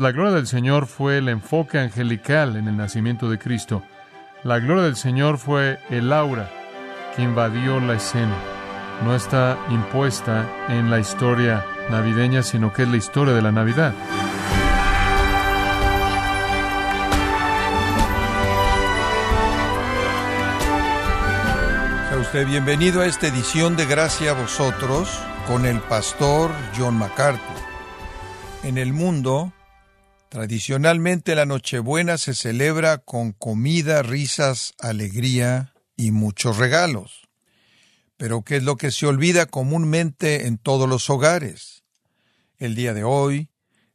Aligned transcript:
La 0.00 0.12
gloria 0.12 0.34
del 0.34 0.46
Señor 0.46 0.86
fue 0.86 1.18
el 1.18 1.28
enfoque 1.28 1.76
angelical 1.76 2.54
en 2.54 2.68
el 2.68 2.76
nacimiento 2.76 3.28
de 3.28 3.36
Cristo. 3.36 3.82
La 4.44 4.60
gloria 4.60 4.84
del 4.84 4.94
Señor 4.94 5.38
fue 5.38 5.80
el 5.90 6.12
aura 6.12 6.48
que 7.16 7.22
invadió 7.22 7.80
la 7.80 7.94
escena. 7.94 8.36
No 9.04 9.16
está 9.16 9.58
impuesta 9.70 10.48
en 10.68 10.88
la 10.88 11.00
historia 11.00 11.66
navideña, 11.90 12.44
sino 12.44 12.72
que 12.72 12.84
es 12.84 12.88
la 12.88 12.96
historia 12.96 13.34
de 13.34 13.42
la 13.42 13.50
Navidad. 13.50 13.92
Sea 22.08 22.18
usted 22.18 22.46
bienvenido 22.46 23.00
a 23.00 23.06
esta 23.06 23.26
edición 23.26 23.76
de 23.76 23.86
Gracia 23.86 24.30
a 24.30 24.34
vosotros 24.34 25.20
con 25.48 25.66
el 25.66 25.80
pastor 25.80 26.52
John 26.78 26.96
MacArthur. 26.96 27.56
En 28.62 28.78
el 28.78 28.92
mundo, 28.92 29.52
tradicionalmente 30.28 31.34
la 31.34 31.46
Nochebuena 31.46 32.18
se 32.18 32.34
celebra 32.34 32.98
con 32.98 33.32
comida, 33.32 34.02
risas, 34.02 34.74
alegría 34.78 35.74
y 35.96 36.10
muchos 36.10 36.58
regalos. 36.58 37.28
Pero 38.16 38.42
¿qué 38.42 38.56
es 38.56 38.62
lo 38.62 38.76
que 38.76 38.90
se 38.90 39.06
olvida 39.06 39.46
comúnmente 39.46 40.46
en 40.46 40.58
todos 40.58 40.88
los 40.88 41.08
hogares? 41.08 41.84
El 42.58 42.74
día 42.74 42.92
de 42.92 43.04
hoy, 43.04 43.48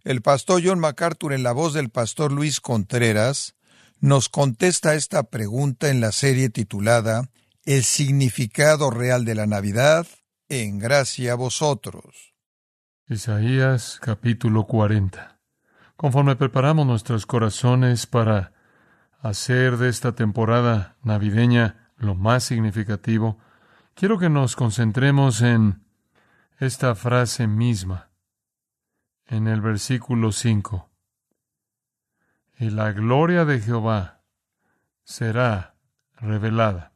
el 0.04 0.22
pastor 0.22 0.62
John 0.64 0.80
MacArthur 0.80 1.34
en 1.34 1.44
la 1.44 1.52
voz 1.52 1.74
del 1.74 1.90
pastor 1.90 2.32
Luis 2.32 2.62
Contreras 2.62 3.56
nos 4.00 4.28
contesta 4.30 4.96
esta 4.96 5.24
pregunta 5.24 5.90
en 5.90 6.02
la 6.02 6.12
serie 6.12 6.50
titulada 6.50 7.30
El 7.64 7.84
significado 7.84 8.90
real 8.90 9.24
de 9.24 9.36
la 9.36 9.46
Navidad 9.46 10.08
en 10.50 10.80
gracia 10.80 11.34
a 11.34 11.36
vosotros. 11.36 12.34
Isaías 13.08 14.00
capítulo 14.02 14.66
40. 14.66 15.33
Conforme 16.04 16.36
preparamos 16.36 16.86
nuestros 16.86 17.26
corazones 17.26 18.08
para 18.08 18.52
hacer 19.22 19.78
de 19.78 19.88
esta 19.88 20.12
temporada 20.12 20.98
navideña 21.02 21.94
lo 21.96 22.14
más 22.14 22.44
significativo, 22.44 23.40
quiero 23.96 24.20
que 24.20 24.28
nos 24.28 24.58
concentremos 24.58 25.42
en 25.42 25.82
esta 26.60 26.94
frase 26.96 27.48
misma, 27.48 28.10
en 29.28 29.48
el 29.48 29.62
versículo 29.62 30.34
5. 30.34 30.90
Y 32.60 32.70
la 32.70 32.92
gloria 32.92 33.46
de 33.46 33.62
Jehová 33.62 34.24
será 35.06 35.78
revelada. 36.18 36.92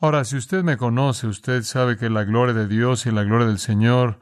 Ahora, 0.00 0.24
si 0.24 0.36
usted 0.36 0.64
me 0.64 0.76
conoce, 0.76 1.28
usted 1.28 1.62
sabe 1.62 1.96
que 1.96 2.10
la 2.10 2.24
gloria 2.24 2.54
de 2.54 2.66
Dios 2.66 3.06
y 3.06 3.12
la 3.12 3.22
gloria 3.22 3.46
del 3.46 3.60
Señor 3.60 4.18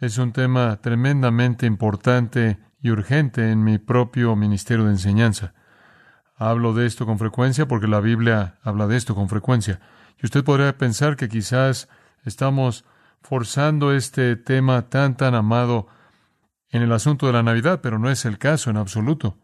es 0.00 0.16
un 0.16 0.32
tema 0.32 0.80
tremendamente 0.80 1.66
importante 1.66 2.66
y 2.80 2.90
urgente 2.90 3.50
en 3.50 3.64
mi 3.64 3.78
propio 3.78 4.36
ministerio 4.36 4.84
de 4.84 4.92
enseñanza. 4.92 5.54
Hablo 6.36 6.72
de 6.72 6.86
esto 6.86 7.06
con 7.06 7.18
frecuencia 7.18 7.66
porque 7.66 7.88
la 7.88 8.00
Biblia 8.00 8.58
habla 8.62 8.86
de 8.86 8.96
esto 8.96 9.14
con 9.14 9.28
frecuencia. 9.28 9.80
Y 10.22 10.26
usted 10.26 10.44
podría 10.44 10.76
pensar 10.78 11.16
que 11.16 11.28
quizás 11.28 11.88
estamos 12.24 12.84
forzando 13.20 13.92
este 13.92 14.36
tema 14.36 14.88
tan 14.88 15.16
tan 15.16 15.34
amado 15.34 15.88
en 16.70 16.82
el 16.82 16.92
asunto 16.92 17.26
de 17.26 17.32
la 17.32 17.42
Navidad, 17.42 17.80
pero 17.82 17.98
no 17.98 18.10
es 18.10 18.24
el 18.24 18.38
caso 18.38 18.70
en 18.70 18.76
absoluto. 18.76 19.38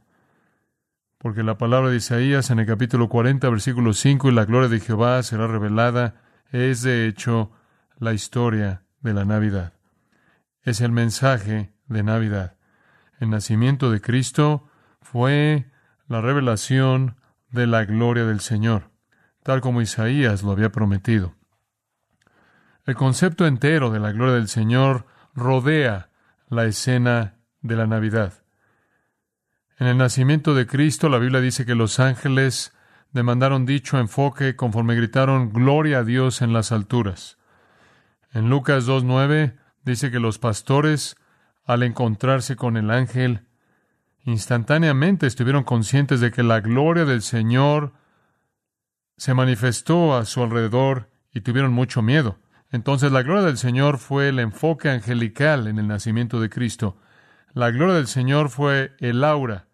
Porque 1.19 1.43
la 1.43 1.57
palabra 1.57 1.91
de 1.91 1.97
Isaías 1.97 2.51
en 2.51 2.59
el 2.59 2.67
capítulo 2.67 3.09
40, 3.09 3.49
versículo 3.49 3.95
5, 3.95 4.29
y 4.29 4.33
la 4.33 4.45
gloria 4.45 4.69
de 4.69 4.81
Jehová 4.81 5.23
será 5.23 5.47
revelada, 5.47 6.23
es 6.51 6.83
de 6.83 7.07
hecho 7.09 7.51
la 7.99 8.13
historia 8.13 8.83
de 9.01 9.15
la 9.15 9.25
Navidad. 9.25 9.73
Es 10.63 10.81
el 10.81 10.93
mensaje 10.93 11.73
de 11.87 12.03
Navidad. 12.03 12.54
El 13.25 13.31
nacimiento 13.31 13.91
de 13.91 14.03
Cristo 14.03 14.69
fue 15.01 15.71
la 16.09 16.21
revelación 16.21 17.17
de 17.49 17.67
la 17.67 17.87
gloria 17.87 18.27
del 18.27 18.41
Señor, 18.41 18.91
tal 19.43 19.63
como 19.63 19.81
Isaías 19.81 20.43
lo 20.43 20.51
había 20.51 20.71
prometido. 20.71 21.35
El 22.85 22.97
concepto 22.97 23.47
entero 23.47 23.89
de 23.89 23.99
la 23.99 24.13
gloria 24.13 24.35
del 24.35 24.49
Señor 24.49 25.07
rodea 25.33 26.11
la 26.51 26.67
escena 26.67 27.39
de 27.63 27.77
la 27.77 27.87
Navidad. 27.87 28.45
En 29.79 29.87
el 29.87 29.97
nacimiento 29.97 30.55
de 30.55 30.67
Cristo, 30.67 31.09
la 31.09 31.17
Biblia 31.17 31.41
dice 31.41 31.65
que 31.65 31.75
los 31.75 32.01
ángeles 32.01 32.75
demandaron 33.13 33.65
dicho 33.65 33.99
enfoque 33.99 34.55
conforme 34.55 34.97
gritaron 34.97 35.51
Gloria 35.51 36.01
a 36.01 36.05
Dios 36.05 36.43
en 36.43 36.53
las 36.53 36.73
alturas. 36.73 37.39
En 38.35 38.51
Lucas 38.51 38.87
2.9 38.87 39.57
dice 39.83 40.11
que 40.11 40.21
los 40.21 40.39
pastores, 40.39 41.17
al 41.65 41.83
encontrarse 41.83 42.57
con 42.57 42.77
el 42.77 42.91
ángel, 42.91 43.47
instantáneamente 44.25 45.27
estuvieron 45.27 45.65
conscientes 45.65 46.21
de 46.21 46.31
que 46.31 46.43
la 46.43 46.61
gloria 46.61 47.05
del 47.05 47.23
Señor 47.23 47.93
se 49.17 49.35
manifestó 49.35 50.17
a 50.17 50.25
su 50.25 50.43
alrededor 50.43 51.11
y 51.33 51.41
tuvieron 51.41 51.73
mucho 51.73 52.03
miedo. 52.03 52.39
Entonces 52.71 53.13
la 53.13 53.23
gloria 53.23 53.45
del 53.45 53.59
Señor 53.59 53.99
fue 53.99 54.29
el 54.29 54.39
enfoque 54.39 54.91
angelical 54.91 55.69
en 55.69 55.79
el 55.79 55.87
nacimiento 55.87 56.41
de 56.41 56.51
Cristo. 56.51 56.99
La 57.53 57.71
gloria 57.71 57.95
del 57.95 58.09
Señor 58.09 58.51
fue 58.51 58.95
el 58.99 59.23
aura 59.23 59.69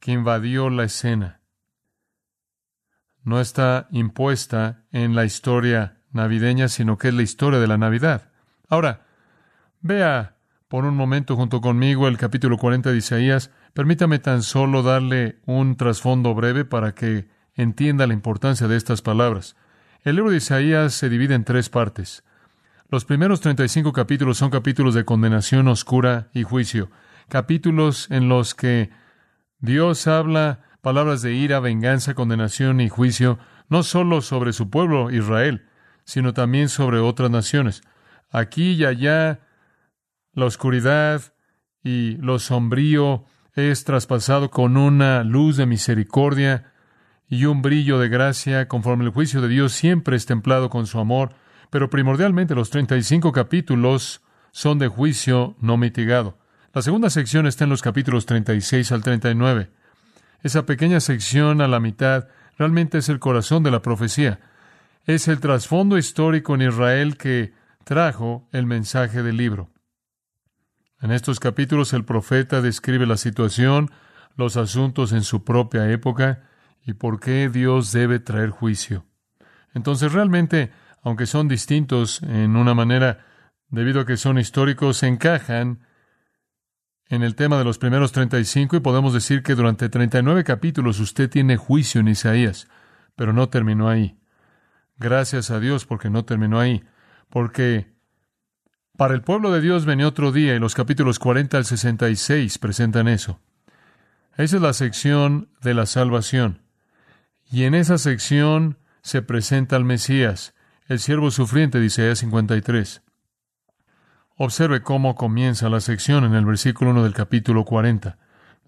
que 0.00 0.12
invadió 0.12 0.68
la 0.68 0.84
escena. 0.84 1.40
No 3.24 3.40
está 3.40 3.88
impuesta 3.90 4.84
en 4.90 5.14
la 5.14 5.24
historia 5.24 6.02
navideña, 6.10 6.68
sino 6.68 6.98
que 6.98 7.08
es 7.08 7.14
la 7.14 7.22
historia 7.22 7.58
de 7.58 7.68
la 7.68 7.78
Navidad. 7.78 8.30
Ahora, 8.68 9.06
vea 9.80 10.36
por 10.72 10.86
un 10.86 10.96
momento 10.96 11.36
junto 11.36 11.60
conmigo 11.60 12.08
el 12.08 12.16
capítulo 12.16 12.56
40 12.56 12.92
de 12.92 12.96
Isaías. 12.96 13.50
Permítame 13.74 14.18
tan 14.20 14.42
solo 14.42 14.82
darle 14.82 15.36
un 15.44 15.76
trasfondo 15.76 16.34
breve 16.34 16.64
para 16.64 16.94
que 16.94 17.28
entienda 17.54 18.06
la 18.06 18.14
importancia 18.14 18.66
de 18.68 18.78
estas 18.78 19.02
palabras. 19.02 19.54
El 20.02 20.16
libro 20.16 20.30
de 20.30 20.38
Isaías 20.38 20.94
se 20.94 21.10
divide 21.10 21.34
en 21.34 21.44
tres 21.44 21.68
partes. 21.68 22.24
Los 22.88 23.04
primeros 23.04 23.42
35 23.42 23.92
capítulos 23.92 24.38
son 24.38 24.48
capítulos 24.48 24.94
de 24.94 25.04
condenación 25.04 25.68
oscura 25.68 26.30
y 26.32 26.42
juicio 26.42 26.88
capítulos 27.28 28.10
en 28.10 28.30
los 28.30 28.54
que 28.54 28.88
Dios 29.58 30.06
habla 30.06 30.60
palabras 30.80 31.20
de 31.20 31.34
ira, 31.34 31.60
venganza, 31.60 32.14
condenación 32.14 32.80
y 32.80 32.88
juicio, 32.88 33.38
no 33.68 33.82
solo 33.82 34.22
sobre 34.22 34.54
su 34.54 34.70
pueblo 34.70 35.10
Israel, 35.10 35.66
sino 36.04 36.32
también 36.32 36.70
sobre 36.70 36.98
otras 36.98 37.30
naciones. 37.30 37.82
Aquí 38.30 38.72
y 38.72 38.86
allá 38.86 39.40
la 40.34 40.46
oscuridad 40.46 41.34
y 41.82 42.16
lo 42.18 42.38
sombrío 42.38 43.24
es 43.54 43.84
traspasado 43.84 44.50
con 44.50 44.76
una 44.76 45.24
luz 45.24 45.56
de 45.56 45.66
misericordia 45.66 46.72
y 47.28 47.44
un 47.44 47.62
brillo 47.62 47.98
de 47.98 48.08
gracia, 48.08 48.68
conforme 48.68 49.04
el 49.04 49.10
juicio 49.10 49.40
de 49.40 49.48
Dios 49.48 49.72
siempre 49.72 50.16
es 50.16 50.26
templado 50.26 50.70
con 50.70 50.86
su 50.86 50.98
amor, 50.98 51.34
pero 51.70 51.90
primordialmente 51.90 52.54
los 52.54 52.70
35 52.70 53.32
capítulos 53.32 54.22
son 54.52 54.78
de 54.78 54.88
juicio 54.88 55.56
no 55.60 55.76
mitigado. 55.76 56.38
La 56.74 56.82
segunda 56.82 57.10
sección 57.10 57.46
está 57.46 57.64
en 57.64 57.70
los 57.70 57.82
capítulos 57.82 58.26
36 58.26 58.92
al 58.92 59.02
39. 59.02 59.70
Esa 60.42 60.66
pequeña 60.66 61.00
sección 61.00 61.60
a 61.60 61.68
la 61.68 61.80
mitad 61.80 62.28
realmente 62.58 62.98
es 62.98 63.08
el 63.08 63.18
corazón 63.18 63.62
de 63.62 63.70
la 63.70 63.82
profecía. 63.82 64.40
Es 65.04 65.28
el 65.28 65.40
trasfondo 65.40 65.98
histórico 65.98 66.54
en 66.54 66.62
Israel 66.62 67.16
que 67.16 67.52
trajo 67.84 68.48
el 68.52 68.66
mensaje 68.66 69.22
del 69.22 69.36
libro. 69.36 69.70
En 71.02 71.10
estos 71.10 71.40
capítulos 71.40 71.92
el 71.94 72.04
profeta 72.04 72.62
describe 72.62 73.06
la 73.06 73.16
situación, 73.16 73.90
los 74.36 74.56
asuntos 74.56 75.12
en 75.12 75.22
su 75.22 75.42
propia 75.42 75.90
época 75.90 76.44
y 76.86 76.92
por 76.92 77.18
qué 77.18 77.48
Dios 77.48 77.90
debe 77.90 78.20
traer 78.20 78.50
juicio. 78.50 79.04
Entonces 79.74 80.12
realmente, 80.12 80.70
aunque 81.02 81.26
son 81.26 81.48
distintos 81.48 82.22
en 82.22 82.54
una 82.54 82.74
manera, 82.74 83.26
debido 83.68 84.00
a 84.00 84.06
que 84.06 84.16
son 84.16 84.38
históricos, 84.38 84.98
se 84.98 85.08
encajan 85.08 85.80
en 87.08 87.24
el 87.24 87.34
tema 87.34 87.58
de 87.58 87.64
los 87.64 87.78
primeros 87.78 88.12
35 88.12 88.76
y 88.76 88.80
podemos 88.80 89.12
decir 89.12 89.42
que 89.42 89.56
durante 89.56 89.88
39 89.88 90.44
capítulos 90.44 91.00
usted 91.00 91.28
tiene 91.28 91.56
juicio 91.56 92.00
en 92.00 92.08
Isaías, 92.08 92.68
pero 93.16 93.32
no 93.32 93.48
terminó 93.48 93.88
ahí. 93.88 94.20
Gracias 94.98 95.50
a 95.50 95.58
Dios 95.58 95.84
porque 95.84 96.10
no 96.10 96.24
terminó 96.24 96.60
ahí, 96.60 96.84
porque 97.28 97.91
para 98.96 99.14
el 99.14 99.22
pueblo 99.22 99.50
de 99.50 99.60
Dios 99.60 99.86
venía 99.86 100.06
otro 100.06 100.32
día 100.32 100.54
y 100.54 100.58
los 100.58 100.74
capítulos 100.74 101.18
40 101.18 101.56
al 101.56 101.64
66 101.64 102.58
presentan 102.58 103.08
eso. 103.08 103.40
Esa 104.36 104.56
es 104.56 104.62
la 104.62 104.72
sección 104.72 105.48
de 105.62 105.74
la 105.74 105.86
salvación. 105.86 106.62
Y 107.50 107.64
en 107.64 107.74
esa 107.74 107.98
sección 107.98 108.78
se 109.02 109.22
presenta 109.22 109.76
al 109.76 109.84
Mesías, 109.84 110.54
el 110.86 111.00
siervo 111.00 111.30
sufriente 111.30 111.80
de 111.80 111.86
Isaías 111.86 112.18
53. 112.20 113.02
Observe 114.36 114.82
cómo 114.82 115.14
comienza 115.14 115.68
la 115.68 115.80
sección 115.80 116.24
en 116.24 116.34
el 116.34 116.44
versículo 116.44 116.90
1 116.90 117.02
del 117.02 117.14
capítulo 117.14 117.64
40. 117.64 118.18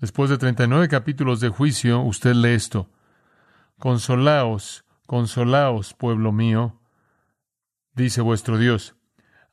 Después 0.01 0.31
de 0.31 0.39
39 0.39 0.89
capítulos 0.89 1.41
de 1.41 1.49
juicio, 1.49 2.01
usted 2.01 2.35
lee 2.35 2.51
esto. 2.51 2.91
Consolaos, 3.79 4.85
consolaos, 5.07 5.95
pueblo 5.95 6.33
mío, 6.33 6.81
dice 7.95 8.21
vuestro 8.21 8.59
Dios. 8.59 8.95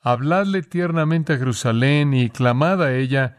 Habladle 0.01 0.63
tiernamente 0.63 1.33
a 1.33 1.37
Jerusalén 1.37 2.13
y 2.13 2.29
clamad 2.29 2.81
a 2.81 2.93
ella 2.93 3.37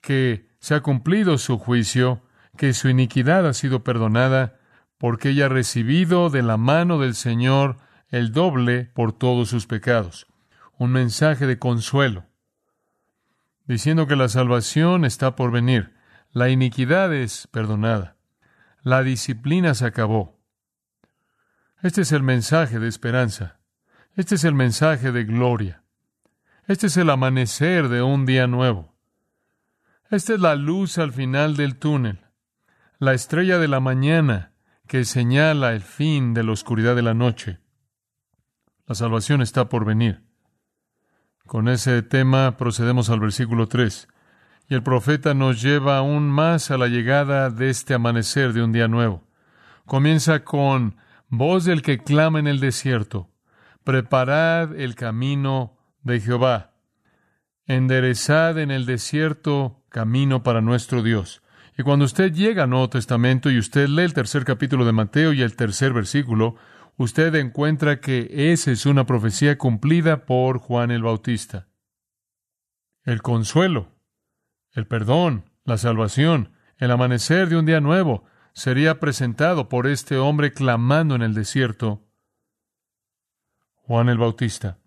que 0.00 0.48
se 0.60 0.74
ha 0.74 0.80
cumplido 0.80 1.38
su 1.38 1.58
juicio, 1.58 2.22
que 2.56 2.72
su 2.72 2.88
iniquidad 2.88 3.46
ha 3.46 3.52
sido 3.52 3.82
perdonada, 3.82 4.58
porque 4.96 5.30
ella 5.30 5.46
ha 5.46 5.48
recibido 5.48 6.30
de 6.30 6.42
la 6.42 6.56
mano 6.56 6.98
del 6.98 7.14
Señor 7.14 7.78
el 8.08 8.32
doble 8.32 8.84
por 8.94 9.12
todos 9.12 9.48
sus 9.48 9.66
pecados. 9.66 10.26
Un 10.76 10.92
mensaje 10.92 11.46
de 11.46 11.58
consuelo, 11.58 12.26
diciendo 13.66 14.06
que 14.06 14.16
la 14.16 14.28
salvación 14.28 15.04
está 15.04 15.34
por 15.34 15.50
venir, 15.50 15.94
la 16.32 16.48
iniquidad 16.48 17.12
es 17.12 17.48
perdonada, 17.48 18.16
la 18.82 19.02
disciplina 19.02 19.74
se 19.74 19.86
acabó. 19.86 20.38
Este 21.82 22.02
es 22.02 22.12
el 22.12 22.22
mensaje 22.22 22.78
de 22.78 22.88
esperanza, 22.88 23.58
este 24.14 24.36
es 24.36 24.44
el 24.44 24.54
mensaje 24.54 25.12
de 25.12 25.24
gloria, 25.24 25.82
este 26.68 26.88
es 26.88 26.98
el 26.98 27.08
amanecer 27.08 27.88
de 27.88 28.02
un 28.02 28.26
día 28.26 28.46
nuevo. 28.46 28.94
Esta 30.10 30.34
es 30.34 30.40
la 30.40 30.54
luz 30.54 30.98
al 30.98 31.12
final 31.14 31.56
del 31.56 31.78
túnel, 31.78 32.26
la 32.98 33.14
estrella 33.14 33.58
de 33.58 33.68
la 33.68 33.80
mañana 33.80 34.52
que 34.86 35.06
señala 35.06 35.72
el 35.72 35.80
fin 35.80 36.34
de 36.34 36.44
la 36.44 36.52
oscuridad 36.52 36.94
de 36.94 37.00
la 37.00 37.14
noche. 37.14 37.58
La 38.86 38.94
salvación 38.94 39.40
está 39.40 39.70
por 39.70 39.86
venir. 39.86 40.22
Con 41.46 41.68
ese 41.68 42.02
tema 42.02 42.58
procedemos 42.58 43.08
al 43.08 43.20
versículo 43.20 43.66
3. 43.66 44.06
Y 44.68 44.74
el 44.74 44.82
profeta 44.82 45.32
nos 45.32 45.62
lleva 45.62 45.96
aún 45.96 46.28
más 46.30 46.70
a 46.70 46.76
la 46.76 46.88
llegada 46.88 47.48
de 47.48 47.70
este 47.70 47.94
amanecer 47.94 48.52
de 48.52 48.62
un 48.62 48.72
día 48.72 48.88
nuevo. 48.88 49.24
Comienza 49.86 50.44
con 50.44 50.96
voz 51.28 51.64
del 51.64 51.80
que 51.80 51.96
clama 51.96 52.38
en 52.38 52.46
el 52.46 52.60
desierto. 52.60 53.30
Preparad 53.84 54.78
el 54.78 54.94
camino 54.94 55.77
de 56.08 56.20
Jehová. 56.20 56.72
Enderezad 57.66 58.58
en 58.58 58.70
el 58.70 58.86
desierto 58.86 59.84
camino 59.88 60.42
para 60.42 60.60
nuestro 60.60 61.02
Dios. 61.02 61.42
Y 61.76 61.84
cuando 61.84 62.04
usted 62.06 62.32
llega 62.32 62.64
al 62.64 62.70
Nuevo 62.70 62.90
Testamento 62.90 63.50
y 63.50 63.58
usted 63.58 63.88
lee 63.88 64.02
el 64.02 64.14
tercer 64.14 64.44
capítulo 64.44 64.84
de 64.84 64.92
Mateo 64.92 65.32
y 65.32 65.42
el 65.42 65.54
tercer 65.54 65.92
versículo, 65.92 66.56
usted 66.96 67.34
encuentra 67.36 68.00
que 68.00 68.28
esa 68.52 68.72
es 68.72 68.84
una 68.84 69.06
profecía 69.06 69.56
cumplida 69.56 70.26
por 70.26 70.58
Juan 70.58 70.90
el 70.90 71.02
Bautista. 71.02 71.68
El 73.04 73.22
consuelo, 73.22 73.94
el 74.72 74.86
perdón, 74.86 75.44
la 75.64 75.78
salvación, 75.78 76.52
el 76.78 76.90
amanecer 76.90 77.48
de 77.48 77.56
un 77.56 77.66
día 77.66 77.80
nuevo 77.80 78.24
sería 78.54 78.98
presentado 78.98 79.68
por 79.68 79.86
este 79.86 80.16
hombre 80.16 80.52
clamando 80.52 81.14
en 81.14 81.22
el 81.22 81.34
desierto, 81.34 82.04
Juan 83.74 84.08
el 84.08 84.18
Bautista. 84.18 84.78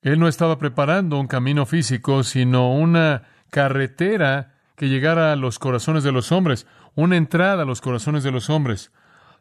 Él 0.00 0.20
no 0.20 0.28
estaba 0.28 0.58
preparando 0.58 1.18
un 1.18 1.26
camino 1.26 1.66
físico, 1.66 2.22
sino 2.22 2.72
una 2.72 3.24
carretera 3.50 4.54
que 4.76 4.88
llegara 4.88 5.32
a 5.32 5.36
los 5.36 5.58
corazones 5.58 6.04
de 6.04 6.12
los 6.12 6.30
hombres, 6.30 6.66
una 6.94 7.16
entrada 7.16 7.64
a 7.64 7.66
los 7.66 7.80
corazones 7.80 8.22
de 8.22 8.30
los 8.30 8.48
hombres. 8.48 8.92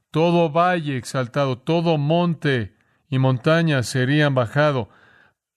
Todo 0.09 0.49
valle 0.49 0.97
exaltado, 0.97 1.59
todo 1.59 1.97
monte 1.97 2.75
y 3.09 3.19
montaña 3.19 3.83
serían 3.83 4.33
bajado, 4.33 4.89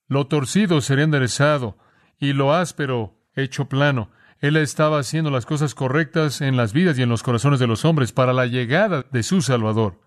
lo 0.07 0.27
torcido 0.27 0.81
sería 0.81 1.05
enderezado, 1.05 1.77
y 2.19 2.33
lo 2.33 2.53
áspero 2.53 3.17
hecho 3.33 3.65
plano. 3.65 4.11
Él 4.39 4.57
estaba 4.57 4.99
haciendo 4.99 5.31
las 5.31 5.45
cosas 5.45 5.73
correctas 5.73 6.41
en 6.41 6.57
las 6.57 6.73
vidas 6.73 6.97
y 6.99 7.01
en 7.01 7.09
los 7.09 7.23
corazones 7.23 7.59
de 7.59 7.67
los 7.67 7.85
hombres 7.85 8.11
para 8.11 8.33
la 8.33 8.45
llegada 8.45 9.05
de 9.11 9.23
su 9.23 9.41
Salvador. 9.41 9.99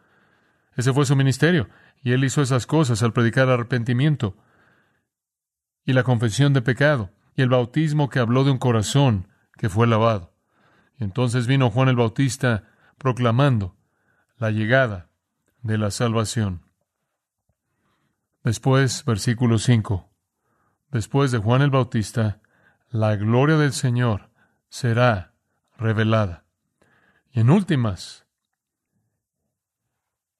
Ese 0.76 0.92
fue 0.92 1.06
su 1.06 1.16
ministerio, 1.16 1.68
y 2.02 2.12
él 2.12 2.24
hizo 2.24 2.42
esas 2.42 2.66
cosas 2.66 3.02
al 3.02 3.12
predicar 3.12 3.48
arrepentimiento 3.48 4.36
y 5.84 5.92
la 5.92 6.02
confesión 6.02 6.52
de 6.52 6.62
pecado 6.62 7.10
y 7.36 7.42
el 7.42 7.48
bautismo 7.48 8.08
que 8.08 8.18
habló 8.18 8.44
de 8.44 8.50
un 8.50 8.58
corazón 8.58 9.28
que 9.56 9.68
fue 9.68 9.86
lavado. 9.86 10.34
Y 10.98 11.04
entonces 11.04 11.46
vino 11.46 11.70
Juan 11.70 11.88
el 11.88 11.96
Bautista 11.96 12.64
proclamando 12.98 13.76
la 14.38 14.50
llegada 14.50 15.10
de 15.62 15.78
la 15.78 15.90
salvación. 15.90 16.62
Después, 18.42 19.04
versículo 19.04 19.58
5. 19.58 20.10
Después 20.90 21.32
de 21.32 21.38
Juan 21.38 21.62
el 21.62 21.70
Bautista, 21.70 22.40
la 22.90 23.16
gloria 23.16 23.56
del 23.56 23.72
Señor 23.72 24.30
será 24.68 25.34
revelada. 25.76 26.44
Y 27.32 27.40
en 27.40 27.50
últimas, 27.50 28.26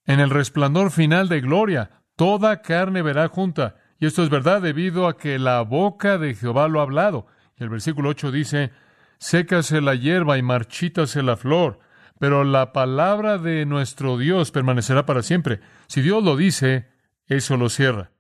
en 0.07 0.21
el 0.21 0.31
resplandor 0.31 0.91
final 0.91 1.29
de 1.29 1.41
gloria, 1.41 2.03
toda 2.15 2.63
carne 2.63 3.03
verá 3.03 3.29
junta. 3.29 3.77
Y 4.05 4.07
esto 4.07 4.23
es 4.23 4.29
verdad 4.29 4.61
debido 4.61 5.09
a 5.09 5.17
que 5.17 5.39
la 5.39 5.63
boca 5.63 6.19
de 6.19 6.35
Jehová 6.35 6.69
lo 6.69 6.81
ha 6.81 6.83
hablado. 6.83 7.27
Y 7.59 7.63
el 7.63 7.71
versículo 7.71 8.11
8 8.11 8.33
dice, 8.33 8.71
sécase 9.17 9.81
la 9.81 9.95
hierba 9.95 10.37
y 10.37 10.43
marchítase 10.43 11.23
la 11.23 11.39
flor, 11.39 11.81
pero 12.19 12.45
la 12.45 12.75
palabra 12.75 13.39
de 13.39 13.65
nuestro 13.65 14.19
Dios 14.19 14.51
permanecerá 14.51 15.07
para 15.07 15.23
siempre. 15.23 15.61
Si 15.87 16.03
Dios 16.03 16.23
lo 16.23 16.37
dice, 16.37 16.91
eso 17.29 17.57
lo 17.57 17.71
cierra. 17.71 18.11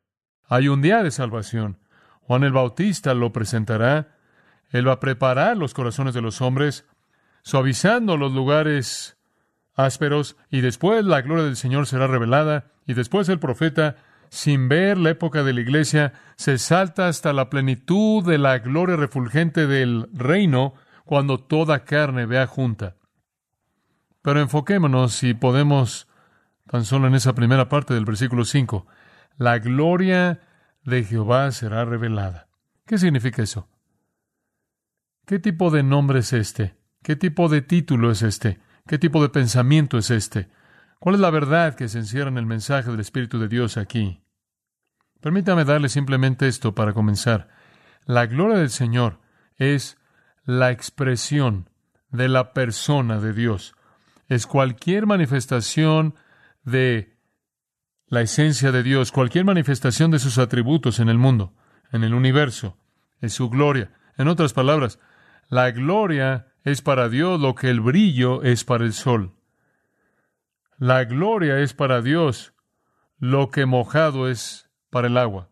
Hay 0.48 0.68
un 0.68 0.80
día 0.80 1.02
de 1.02 1.10
salvación. 1.10 1.76
Juan 2.22 2.44
el 2.44 2.52
Bautista 2.52 3.12
lo 3.12 3.34
presentará. 3.34 4.16
Él 4.70 4.88
va 4.88 4.92
a 4.92 5.00
preparar 5.00 5.58
los 5.58 5.74
corazones 5.74 6.14
de 6.14 6.22
los 6.22 6.40
hombres, 6.40 6.86
suavizando 7.42 8.16
los 8.16 8.32
lugares 8.32 9.18
ásperos, 9.74 10.38
y 10.48 10.62
después 10.62 11.04
la 11.04 11.20
gloria 11.20 11.44
del 11.44 11.56
Señor 11.56 11.86
será 11.86 12.06
revelada, 12.06 12.70
y 12.86 12.94
después 12.94 13.28
el 13.28 13.38
profeta, 13.38 13.96
sin 14.34 14.68
ver 14.68 14.98
la 14.98 15.10
época 15.10 15.44
de 15.44 15.52
la 15.52 15.60
iglesia, 15.60 16.12
se 16.34 16.58
salta 16.58 17.06
hasta 17.06 17.32
la 17.32 17.50
plenitud 17.50 18.24
de 18.24 18.36
la 18.36 18.58
gloria 18.58 18.96
refulgente 18.96 19.68
del 19.68 20.08
reino, 20.12 20.74
cuando 21.04 21.38
toda 21.38 21.84
carne 21.84 22.26
vea 22.26 22.48
junta. 22.48 22.96
Pero 24.22 24.40
enfoquémonos, 24.40 25.12
si 25.12 25.34
podemos, 25.34 26.08
tan 26.66 26.84
solo 26.84 27.06
en 27.06 27.14
esa 27.14 27.36
primera 27.36 27.68
parte 27.68 27.94
del 27.94 28.04
versículo 28.04 28.44
5. 28.44 28.88
La 29.36 29.60
gloria 29.60 30.40
de 30.82 31.04
Jehová 31.04 31.52
será 31.52 31.84
revelada. 31.84 32.48
¿Qué 32.86 32.98
significa 32.98 33.40
eso? 33.40 33.68
¿Qué 35.26 35.38
tipo 35.38 35.70
de 35.70 35.84
nombre 35.84 36.18
es 36.18 36.32
este? 36.32 36.74
¿Qué 37.04 37.14
tipo 37.14 37.48
de 37.48 37.62
título 37.62 38.10
es 38.10 38.22
este? 38.22 38.58
¿Qué 38.88 38.98
tipo 38.98 39.22
de 39.22 39.28
pensamiento 39.28 39.96
es 39.96 40.10
este? 40.10 40.48
¿Cuál 40.98 41.14
es 41.14 41.20
la 41.20 41.30
verdad 41.30 41.76
que 41.76 41.86
se 41.86 41.98
encierra 41.98 42.30
en 42.30 42.38
el 42.38 42.46
mensaje 42.46 42.90
del 42.90 42.98
Espíritu 42.98 43.38
de 43.38 43.46
Dios 43.46 43.76
aquí? 43.76 44.23
Permítame 45.24 45.64
darle 45.64 45.88
simplemente 45.88 46.46
esto 46.48 46.74
para 46.74 46.92
comenzar. 46.92 47.48
La 48.04 48.26
gloria 48.26 48.58
del 48.58 48.68
Señor 48.68 49.20
es 49.56 49.96
la 50.44 50.70
expresión 50.70 51.70
de 52.10 52.28
la 52.28 52.52
persona 52.52 53.18
de 53.18 53.32
Dios. 53.32 53.74
Es 54.28 54.46
cualquier 54.46 55.06
manifestación 55.06 56.14
de 56.62 57.16
la 58.06 58.20
esencia 58.20 58.70
de 58.70 58.82
Dios, 58.82 59.12
cualquier 59.12 59.46
manifestación 59.46 60.10
de 60.10 60.18
sus 60.18 60.36
atributos 60.36 61.00
en 61.00 61.08
el 61.08 61.16
mundo, 61.16 61.54
en 61.90 62.04
el 62.04 62.12
universo, 62.12 62.76
es 63.22 63.32
su 63.32 63.48
gloria. 63.48 63.94
En 64.18 64.28
otras 64.28 64.52
palabras, 64.52 64.98
la 65.48 65.70
gloria 65.70 66.48
es 66.64 66.82
para 66.82 67.08
Dios 67.08 67.40
lo 67.40 67.54
que 67.54 67.70
el 67.70 67.80
brillo 67.80 68.42
es 68.42 68.64
para 68.64 68.84
el 68.84 68.92
sol. 68.92 69.32
La 70.76 71.06
gloria 71.06 71.60
es 71.60 71.72
para 71.72 72.02
Dios 72.02 72.52
lo 73.18 73.50
que 73.50 73.64
mojado 73.64 74.28
es 74.28 74.68
para 74.94 75.08
el 75.08 75.16
agua. 75.16 75.50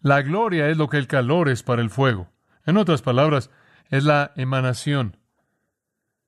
La 0.00 0.22
gloria 0.22 0.68
es 0.68 0.76
lo 0.76 0.88
que 0.88 0.96
el 0.96 1.08
calor 1.08 1.48
es 1.48 1.64
para 1.64 1.82
el 1.82 1.90
fuego. 1.90 2.30
En 2.66 2.76
otras 2.76 3.02
palabras, 3.02 3.50
es 3.90 4.04
la 4.04 4.30
emanación, 4.36 5.16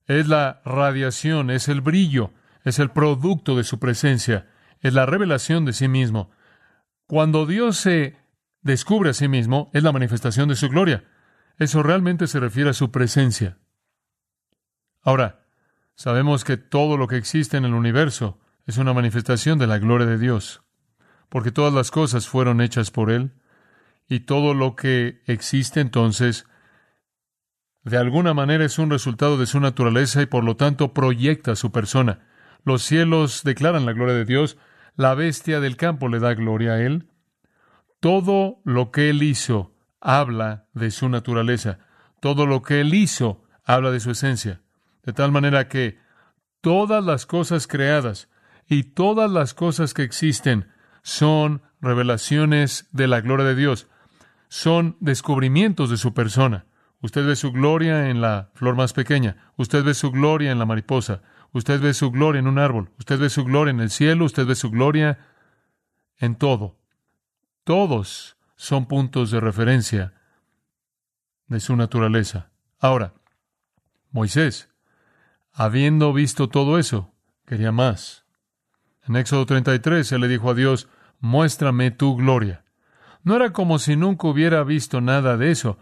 es 0.06 0.26
la 0.26 0.60
radiación, 0.64 1.50
es 1.50 1.68
el 1.68 1.80
brillo, 1.80 2.32
es 2.64 2.80
el 2.80 2.90
producto 2.90 3.56
de 3.56 3.62
su 3.62 3.78
presencia, 3.78 4.48
es 4.80 4.92
la 4.92 5.06
revelación 5.06 5.64
de 5.64 5.72
sí 5.72 5.86
mismo. 5.86 6.32
Cuando 7.06 7.46
Dios 7.46 7.76
se 7.76 8.16
descubre 8.60 9.10
a 9.10 9.14
sí 9.14 9.28
mismo, 9.28 9.70
es 9.72 9.84
la 9.84 9.92
manifestación 9.92 10.48
de 10.48 10.56
su 10.56 10.68
gloria. 10.68 11.04
Eso 11.58 11.80
realmente 11.84 12.26
se 12.26 12.40
refiere 12.40 12.70
a 12.70 12.74
su 12.74 12.90
presencia. 12.90 13.58
Ahora, 15.00 15.46
sabemos 15.94 16.42
que 16.42 16.56
todo 16.56 16.96
lo 16.96 17.06
que 17.06 17.18
existe 17.18 17.56
en 17.56 17.66
el 17.66 17.74
universo 17.74 18.40
es 18.66 18.78
una 18.78 18.94
manifestación 18.94 19.60
de 19.60 19.68
la 19.68 19.78
gloria 19.78 20.08
de 20.08 20.18
Dios, 20.18 20.64
porque 21.30 21.52
todas 21.52 21.72
las 21.72 21.90
cosas 21.90 22.28
fueron 22.28 22.60
hechas 22.60 22.90
por 22.90 23.10
Él, 23.10 23.32
y 24.08 24.20
todo 24.20 24.52
lo 24.52 24.76
que 24.76 25.22
existe 25.26 25.80
entonces 25.80 26.44
de 27.82 27.96
alguna 27.96 28.34
manera 28.34 28.64
es 28.64 28.78
un 28.78 28.90
resultado 28.90 29.38
de 29.38 29.46
su 29.46 29.58
naturaleza 29.58 30.20
y 30.20 30.26
por 30.26 30.44
lo 30.44 30.56
tanto 30.56 30.92
proyecta 30.92 31.56
su 31.56 31.72
persona. 31.72 32.20
Los 32.64 32.82
cielos 32.82 33.42
declaran 33.42 33.86
la 33.86 33.92
gloria 33.92 34.14
de 34.14 34.26
Dios, 34.26 34.58
la 34.96 35.14
bestia 35.14 35.60
del 35.60 35.76
campo 35.76 36.08
le 36.08 36.18
da 36.18 36.34
gloria 36.34 36.72
a 36.72 36.82
Él. 36.82 37.08
Todo 38.00 38.60
lo 38.64 38.90
que 38.90 39.08
Él 39.08 39.22
hizo 39.22 39.74
habla 40.00 40.66
de 40.74 40.90
su 40.90 41.08
naturaleza. 41.08 41.78
Todo 42.20 42.46
lo 42.46 42.60
que 42.60 42.82
Él 42.82 42.92
hizo 42.92 43.44
habla 43.64 43.90
de 43.90 44.00
su 44.00 44.10
esencia. 44.10 44.60
De 45.02 45.14
tal 45.14 45.32
manera 45.32 45.68
que 45.68 45.98
todas 46.60 47.02
las 47.02 47.24
cosas 47.24 47.66
creadas 47.66 48.28
y 48.68 48.82
todas 48.82 49.30
las 49.30 49.54
cosas 49.54 49.94
que 49.94 50.02
existen 50.02 50.68
son 51.02 51.62
revelaciones 51.80 52.88
de 52.92 53.06
la 53.08 53.20
gloria 53.20 53.46
de 53.46 53.54
Dios, 53.54 53.88
son 54.48 54.96
descubrimientos 55.00 55.90
de 55.90 55.96
su 55.96 56.12
persona. 56.12 56.66
Usted 57.02 57.26
ve 57.26 57.36
su 57.36 57.52
gloria 57.52 58.10
en 58.10 58.20
la 58.20 58.50
flor 58.54 58.76
más 58.76 58.92
pequeña. 58.92 59.52
Usted 59.56 59.84
ve 59.84 59.94
su 59.94 60.10
gloria 60.10 60.50
en 60.50 60.58
la 60.58 60.66
mariposa. 60.66 61.22
Usted 61.52 61.80
ve 61.80 61.94
su 61.94 62.10
gloria 62.10 62.40
en 62.40 62.46
un 62.46 62.58
árbol. 62.58 62.90
Usted 62.98 63.18
ve 63.18 63.30
su 63.30 63.44
gloria 63.44 63.70
en 63.70 63.80
el 63.80 63.90
cielo. 63.90 64.26
Usted 64.26 64.44
ve 64.44 64.54
su 64.54 64.70
gloria 64.70 65.18
en 66.18 66.36
todo. 66.36 66.76
Todos 67.64 68.36
son 68.56 68.86
puntos 68.86 69.30
de 69.30 69.40
referencia 69.40 70.14
de 71.46 71.60
su 71.60 71.74
naturaleza. 71.76 72.50
Ahora, 72.78 73.14
Moisés, 74.10 74.68
habiendo 75.52 76.12
visto 76.12 76.48
todo 76.48 76.78
eso, 76.78 77.14
quería 77.46 77.72
más. 77.72 78.24
En 79.10 79.16
Éxodo 79.16 79.44
33, 79.44 80.12
él 80.12 80.20
le 80.20 80.28
dijo 80.28 80.50
a 80.50 80.54
Dios, 80.54 80.88
muéstrame 81.18 81.90
tu 81.90 82.14
gloria. 82.14 82.62
No 83.24 83.34
era 83.34 83.52
como 83.52 83.80
si 83.80 83.96
nunca 83.96 84.28
hubiera 84.28 84.62
visto 84.62 85.00
nada 85.00 85.36
de 85.36 85.50
eso. 85.50 85.80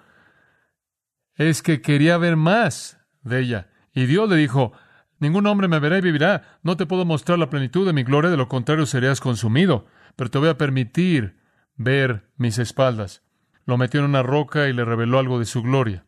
Es 1.34 1.60
que 1.60 1.82
quería 1.82 2.16
ver 2.16 2.36
más 2.36 2.98
de 3.20 3.40
ella. 3.40 3.68
Y 3.92 4.06
Dios 4.06 4.30
le 4.30 4.36
dijo, 4.36 4.72
ningún 5.18 5.46
hombre 5.46 5.68
me 5.68 5.78
verá 5.78 5.98
y 5.98 6.00
vivirá. 6.00 6.58
No 6.62 6.78
te 6.78 6.86
puedo 6.86 7.04
mostrar 7.04 7.38
la 7.38 7.50
plenitud 7.50 7.84
de 7.86 7.92
mi 7.92 8.02
gloria, 8.02 8.30
de 8.30 8.38
lo 8.38 8.48
contrario 8.48 8.86
serías 8.86 9.20
consumido. 9.20 9.84
Pero 10.16 10.30
te 10.30 10.38
voy 10.38 10.48
a 10.48 10.56
permitir 10.56 11.36
ver 11.76 12.30
mis 12.38 12.56
espaldas. 12.56 13.22
Lo 13.66 13.76
metió 13.76 14.00
en 14.00 14.06
una 14.06 14.22
roca 14.22 14.68
y 14.68 14.72
le 14.72 14.86
reveló 14.86 15.18
algo 15.18 15.38
de 15.38 15.44
su 15.44 15.62
gloria. 15.62 16.06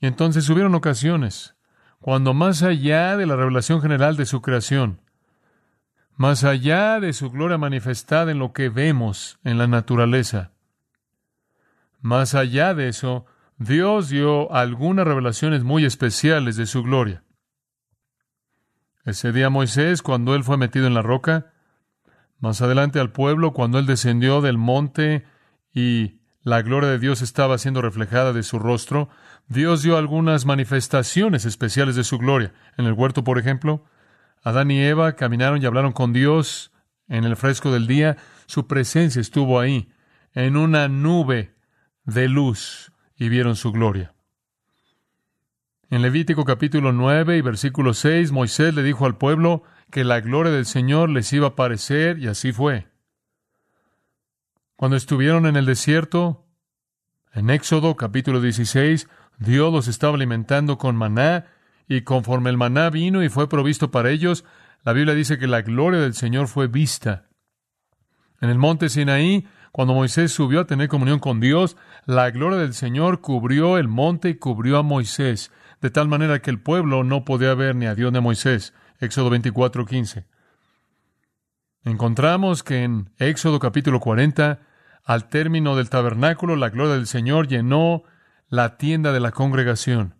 Y 0.00 0.08
entonces 0.08 0.50
hubieron 0.50 0.74
ocasiones 0.74 1.54
cuando 2.00 2.34
más 2.34 2.64
allá 2.64 3.16
de 3.16 3.26
la 3.26 3.36
revelación 3.36 3.80
general 3.80 4.16
de 4.16 4.26
su 4.26 4.42
creación, 4.42 5.02
más 6.18 6.42
allá 6.42 6.98
de 6.98 7.12
su 7.12 7.30
gloria 7.30 7.58
manifestada 7.58 8.32
en 8.32 8.40
lo 8.40 8.52
que 8.52 8.68
vemos 8.68 9.38
en 9.44 9.56
la 9.56 9.68
naturaleza. 9.68 10.50
Más 12.00 12.34
allá 12.34 12.74
de 12.74 12.88
eso, 12.88 13.24
Dios 13.56 14.08
dio 14.08 14.52
algunas 14.52 15.06
revelaciones 15.06 15.62
muy 15.62 15.84
especiales 15.84 16.56
de 16.56 16.66
su 16.66 16.82
gloria. 16.82 17.22
Ese 19.04 19.30
día 19.30 19.48
Moisés, 19.48 20.02
cuando 20.02 20.34
él 20.34 20.42
fue 20.42 20.56
metido 20.56 20.88
en 20.88 20.94
la 20.94 21.02
roca, 21.02 21.52
más 22.40 22.60
adelante 22.62 22.98
al 22.98 23.12
pueblo, 23.12 23.52
cuando 23.52 23.78
él 23.78 23.86
descendió 23.86 24.40
del 24.40 24.58
monte 24.58 25.24
y 25.72 26.20
la 26.42 26.62
gloria 26.62 26.90
de 26.90 26.98
Dios 26.98 27.22
estaba 27.22 27.58
siendo 27.58 27.80
reflejada 27.80 28.32
de 28.32 28.42
su 28.42 28.58
rostro, 28.58 29.08
Dios 29.46 29.84
dio 29.84 29.96
algunas 29.96 30.46
manifestaciones 30.46 31.44
especiales 31.44 31.94
de 31.94 32.02
su 32.02 32.18
gloria. 32.18 32.52
En 32.76 32.86
el 32.86 32.92
huerto, 32.94 33.22
por 33.22 33.38
ejemplo, 33.38 33.84
Adán 34.42 34.70
y 34.70 34.80
Eva 34.80 35.14
caminaron 35.14 35.62
y 35.62 35.66
hablaron 35.66 35.92
con 35.92 36.12
Dios 36.12 36.72
en 37.08 37.24
el 37.24 37.36
fresco 37.36 37.72
del 37.72 37.86
día. 37.86 38.16
Su 38.46 38.66
presencia 38.66 39.20
estuvo 39.20 39.60
ahí, 39.60 39.90
en 40.32 40.56
una 40.56 40.88
nube 40.88 41.54
de 42.04 42.28
luz, 42.28 42.92
y 43.16 43.28
vieron 43.28 43.56
su 43.56 43.72
gloria. 43.72 44.14
En 45.90 46.02
Levítico 46.02 46.44
capítulo 46.44 46.92
9 46.92 47.38
y 47.38 47.40
versículo 47.40 47.94
6, 47.94 48.30
Moisés 48.30 48.74
le 48.74 48.82
dijo 48.82 49.06
al 49.06 49.16
pueblo 49.16 49.62
que 49.90 50.04
la 50.04 50.20
gloria 50.20 50.52
del 50.52 50.66
Señor 50.66 51.08
les 51.08 51.32
iba 51.32 51.46
a 51.46 51.50
aparecer, 51.50 52.18
y 52.18 52.28
así 52.28 52.52
fue. 52.52 52.88
Cuando 54.76 54.96
estuvieron 54.96 55.46
en 55.46 55.56
el 55.56 55.66
desierto, 55.66 56.46
en 57.32 57.50
Éxodo 57.50 57.96
capítulo 57.96 58.40
16, 58.40 59.08
Dios 59.38 59.72
los 59.72 59.88
estaba 59.88 60.14
alimentando 60.14 60.78
con 60.78 60.94
maná, 60.94 61.46
y 61.88 62.02
conforme 62.02 62.50
el 62.50 62.58
maná 62.58 62.90
vino 62.90 63.22
y 63.22 63.30
fue 63.30 63.48
provisto 63.48 63.90
para 63.90 64.10
ellos, 64.10 64.44
la 64.84 64.92
Biblia 64.92 65.14
dice 65.14 65.38
que 65.38 65.46
la 65.46 65.62
gloria 65.62 66.00
del 66.00 66.14
Señor 66.14 66.46
fue 66.46 66.66
vista. 66.66 67.26
En 68.40 68.50
el 68.50 68.58
monte 68.58 68.88
Sinaí, 68.88 69.46
cuando 69.72 69.94
Moisés 69.94 70.32
subió 70.32 70.60
a 70.60 70.66
tener 70.66 70.88
comunión 70.88 71.18
con 71.18 71.40
Dios, 71.40 71.76
la 72.04 72.30
gloria 72.30 72.58
del 72.58 72.74
Señor 72.74 73.20
cubrió 73.20 73.78
el 73.78 73.88
monte 73.88 74.28
y 74.30 74.34
cubrió 74.34 74.78
a 74.78 74.82
Moisés, 74.82 75.50
de 75.80 75.90
tal 75.90 76.08
manera 76.08 76.40
que 76.40 76.50
el 76.50 76.60
pueblo 76.60 77.04
no 77.04 77.24
podía 77.24 77.54
ver 77.54 77.74
ni 77.74 77.86
a 77.86 77.94
Dios 77.94 78.12
ni 78.12 78.18
a 78.18 78.22
Moisés. 78.22 78.74
Éxodo 79.00 79.30
24, 79.30 79.86
15. 79.86 80.26
Encontramos 81.84 82.62
que 82.62 82.82
en 82.82 83.10
Éxodo 83.18 83.60
capítulo 83.60 84.00
40, 84.00 84.60
al 85.04 85.28
término 85.28 85.76
del 85.76 85.88
tabernáculo, 85.88 86.56
la 86.56 86.68
gloria 86.68 86.94
del 86.94 87.06
Señor 87.06 87.48
llenó 87.48 88.02
la 88.48 88.76
tienda 88.76 89.12
de 89.12 89.20
la 89.20 89.30
congregación. 89.30 90.17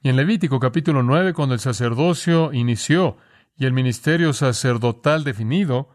Y 0.00 0.10
en 0.10 0.16
Levítico 0.16 0.60
capítulo 0.60 1.02
9, 1.02 1.32
cuando 1.32 1.54
el 1.54 1.60
sacerdocio 1.60 2.52
inició 2.52 3.16
y 3.56 3.66
el 3.66 3.72
ministerio 3.72 4.32
sacerdotal 4.32 5.24
definido, 5.24 5.88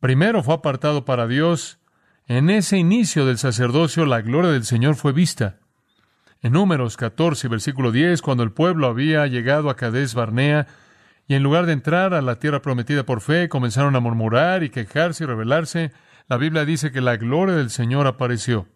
primero 0.00 0.42
fue 0.42 0.54
apartado 0.54 1.04
para 1.04 1.26
Dios. 1.26 1.78
En 2.26 2.48
ese 2.48 2.78
inicio 2.78 3.26
del 3.26 3.36
sacerdocio 3.36 4.06
la 4.06 4.22
gloria 4.22 4.50
del 4.50 4.64
Señor 4.64 4.94
fue 4.94 5.12
vista. 5.12 5.58
En 6.40 6.52
Números 6.52 6.96
14, 6.96 7.48
versículo 7.48 7.92
10, 7.92 8.22
cuando 8.22 8.42
el 8.42 8.52
pueblo 8.52 8.86
había 8.86 9.26
llegado 9.26 9.68
a 9.68 9.76
Cades 9.76 10.14
Barnea, 10.14 10.66
y 11.26 11.34
en 11.34 11.42
lugar 11.42 11.66
de 11.66 11.72
entrar 11.72 12.14
a 12.14 12.22
la 12.22 12.38
tierra 12.38 12.62
prometida 12.62 13.04
por 13.04 13.20
fe, 13.20 13.48
comenzaron 13.48 13.96
a 13.96 14.00
murmurar 14.00 14.62
y 14.62 14.70
quejarse 14.70 15.24
y 15.24 15.26
rebelarse, 15.26 15.92
la 16.26 16.38
Biblia 16.38 16.64
dice 16.64 16.90
que 16.90 17.00
la 17.02 17.16
gloria 17.16 17.54
del 17.54 17.70
Señor 17.70 18.06
apareció. 18.06 18.66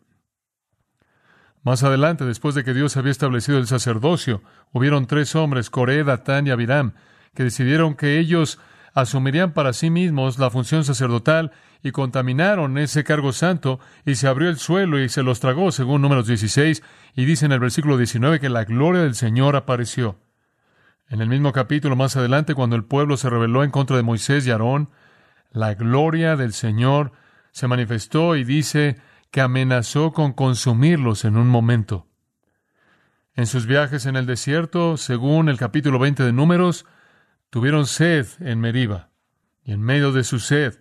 Más 1.69 1.83
adelante, 1.83 2.25
después 2.25 2.55
de 2.55 2.65
que 2.65 2.73
Dios 2.73 2.97
había 2.97 3.11
establecido 3.13 3.59
el 3.59 3.67
sacerdocio, 3.67 4.43
hubieron 4.73 5.07
tres 5.07 5.37
hombres, 5.37 5.69
Coré, 5.69 6.03
Datán 6.03 6.47
y 6.47 6.51
Abiram, 6.51 6.95
que 7.35 7.45
decidieron 7.45 7.95
que 7.95 8.19
ellos 8.19 8.59
asumirían 8.95 9.53
para 9.53 9.75
sí 9.75 9.91
mismos 9.91 10.39
la 10.39 10.49
función 10.49 10.83
sacerdotal 10.83 11.53
y 11.83 11.91
contaminaron 11.91 12.79
ese 12.79 13.05
cargo 13.05 13.35
santo 13.35 13.81
y 14.07 14.15
se 14.15 14.29
abrió 14.29 14.49
el 14.49 14.57
suelo 14.57 14.99
y 14.99 15.11
se 15.11 15.23
los 15.23 15.41
tragó, 15.41 15.71
según 15.71 16.01
números 16.01 16.27
16, 16.27 16.83
y 17.15 17.27
dice 17.27 17.45
en 17.45 17.53
el 17.53 17.61
versículo 17.61 17.99
19 17.99 18.41
que 18.41 18.49
la 18.49 18.65
gloria 18.65 19.03
del 19.03 19.15
Señor 19.15 19.55
apareció. 19.55 20.17
En 21.11 21.21
el 21.21 21.29
mismo 21.29 21.53
capítulo 21.53 21.97
más 21.97 22.17
adelante, 22.17 22.55
cuando 22.55 22.77
el 22.77 22.85
pueblo 22.85 23.19
se 23.19 23.29
rebeló 23.29 23.63
en 23.63 23.71
contra 23.71 23.99
de 23.99 24.03
Moisés 24.03 24.47
y 24.47 24.53
Aarón, 24.53 24.89
la 25.53 25.75
gloria 25.75 26.35
del 26.35 26.55
Señor 26.55 27.13
se 27.53 27.69
manifestó 27.69 28.37
y 28.37 28.45
dice 28.45 28.97
que 29.31 29.41
amenazó 29.41 30.13
con 30.13 30.33
consumirlos 30.33 31.25
en 31.25 31.37
un 31.37 31.49
momento. 31.49 32.07
En 33.35 33.47
sus 33.47 33.67
viajes 33.67 34.07
en 34.07 34.17
el 34.17 34.27
desierto, 34.27 34.97
según 34.97 35.49
el 35.49 35.59
capítulo 35.59 35.99
20 35.99 36.25
de 36.25 36.33
Números, 36.33 36.87
tuvieron 37.51 37.87
sed 37.87 38.27
en 38.41 38.61
Meriba. 38.61 39.11
Y 39.63 39.73
en 39.73 39.81
medio 39.81 40.13
de 40.13 40.25
su 40.25 40.41
sed, 40.41 40.75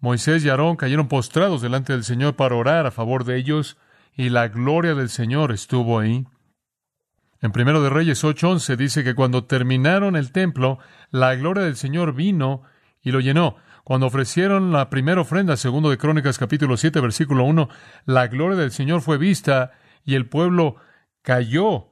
Moisés 0.00 0.44
y 0.44 0.50
Aarón 0.50 0.76
cayeron 0.76 1.08
postrados 1.08 1.62
delante 1.62 1.92
del 1.92 2.04
Señor 2.04 2.36
para 2.36 2.56
orar 2.56 2.86
a 2.86 2.90
favor 2.90 3.24
de 3.24 3.36
ellos, 3.38 3.78
y 4.14 4.28
la 4.28 4.48
gloria 4.48 4.94
del 4.94 5.08
Señor 5.08 5.50
estuvo 5.50 5.98
ahí. 5.98 6.26
En 7.40 7.52
primero 7.52 7.82
de 7.82 7.90
Reyes 7.90 8.22
8:11 8.22 8.76
dice 8.76 9.04
que 9.04 9.14
cuando 9.14 9.44
terminaron 9.44 10.16
el 10.16 10.30
templo, 10.32 10.78
la 11.10 11.34
gloria 11.34 11.64
del 11.64 11.76
Señor 11.76 12.14
vino 12.14 12.62
y 13.02 13.12
lo 13.12 13.20
llenó. 13.20 13.56
Cuando 13.84 14.06
ofrecieron 14.06 14.72
la 14.72 14.88
primera 14.88 15.20
ofrenda, 15.20 15.58
segundo 15.58 15.90
de 15.90 15.98
Crónicas 15.98 16.38
capítulo 16.38 16.78
7, 16.78 17.00
versículo 17.00 17.44
1, 17.44 17.68
la 18.06 18.28
gloria 18.28 18.56
del 18.56 18.70
Señor 18.70 19.02
fue 19.02 19.18
vista 19.18 19.72
y 20.06 20.14
el 20.14 20.26
pueblo 20.26 20.76
cayó 21.20 21.90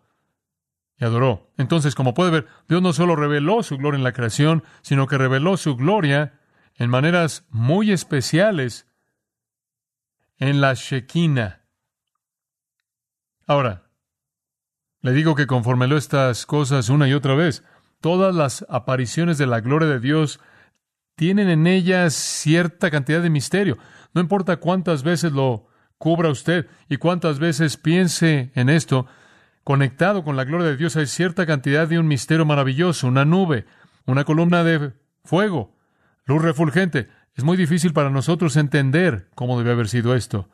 y 0.96 1.04
adoró. 1.04 1.52
Entonces, 1.58 1.94
como 1.94 2.14
puede 2.14 2.30
ver, 2.30 2.48
Dios 2.66 2.80
no 2.80 2.94
solo 2.94 3.14
reveló 3.14 3.62
su 3.62 3.76
gloria 3.76 3.98
en 3.98 4.04
la 4.04 4.14
creación, 4.14 4.64
sino 4.80 5.06
que 5.06 5.18
reveló 5.18 5.58
su 5.58 5.76
gloria 5.76 6.40
en 6.76 6.88
maneras 6.88 7.44
muy 7.50 7.92
especiales 7.92 8.88
en 10.38 10.62
la 10.62 10.72
Shekinah. 10.72 11.60
Ahora, 13.46 13.90
le 15.02 15.12
digo 15.12 15.34
que 15.34 15.46
conforme 15.46 15.88
leo 15.88 15.98
estas 15.98 16.46
cosas 16.46 16.88
una 16.88 17.06
y 17.06 17.12
otra 17.12 17.34
vez, 17.34 17.64
todas 18.00 18.34
las 18.34 18.64
apariciones 18.70 19.36
de 19.36 19.46
la 19.46 19.60
gloria 19.60 19.88
de 19.88 20.00
Dios 20.00 20.40
tienen 21.14 21.48
en 21.48 21.66
ellas 21.66 22.14
cierta 22.14 22.90
cantidad 22.90 23.22
de 23.22 23.30
misterio. 23.30 23.78
No 24.14 24.20
importa 24.20 24.56
cuántas 24.56 25.02
veces 25.02 25.32
lo 25.32 25.66
cubra 25.98 26.30
usted 26.30 26.66
y 26.88 26.96
cuántas 26.96 27.38
veces 27.38 27.76
piense 27.76 28.50
en 28.54 28.68
esto, 28.68 29.06
conectado 29.64 30.24
con 30.24 30.36
la 30.36 30.44
gloria 30.44 30.68
de 30.68 30.76
Dios 30.76 30.96
hay 30.96 31.06
cierta 31.06 31.46
cantidad 31.46 31.86
de 31.86 31.98
un 31.98 32.08
misterio 32.08 32.44
maravilloso, 32.44 33.06
una 33.06 33.24
nube, 33.24 33.66
una 34.06 34.24
columna 34.24 34.64
de 34.64 34.92
fuego, 35.24 35.76
luz 36.24 36.42
refulgente. 36.42 37.08
Es 37.34 37.44
muy 37.44 37.56
difícil 37.56 37.92
para 37.92 38.10
nosotros 38.10 38.56
entender 38.56 39.30
cómo 39.34 39.58
debe 39.58 39.72
haber 39.72 39.88
sido 39.88 40.14
esto. 40.14 40.48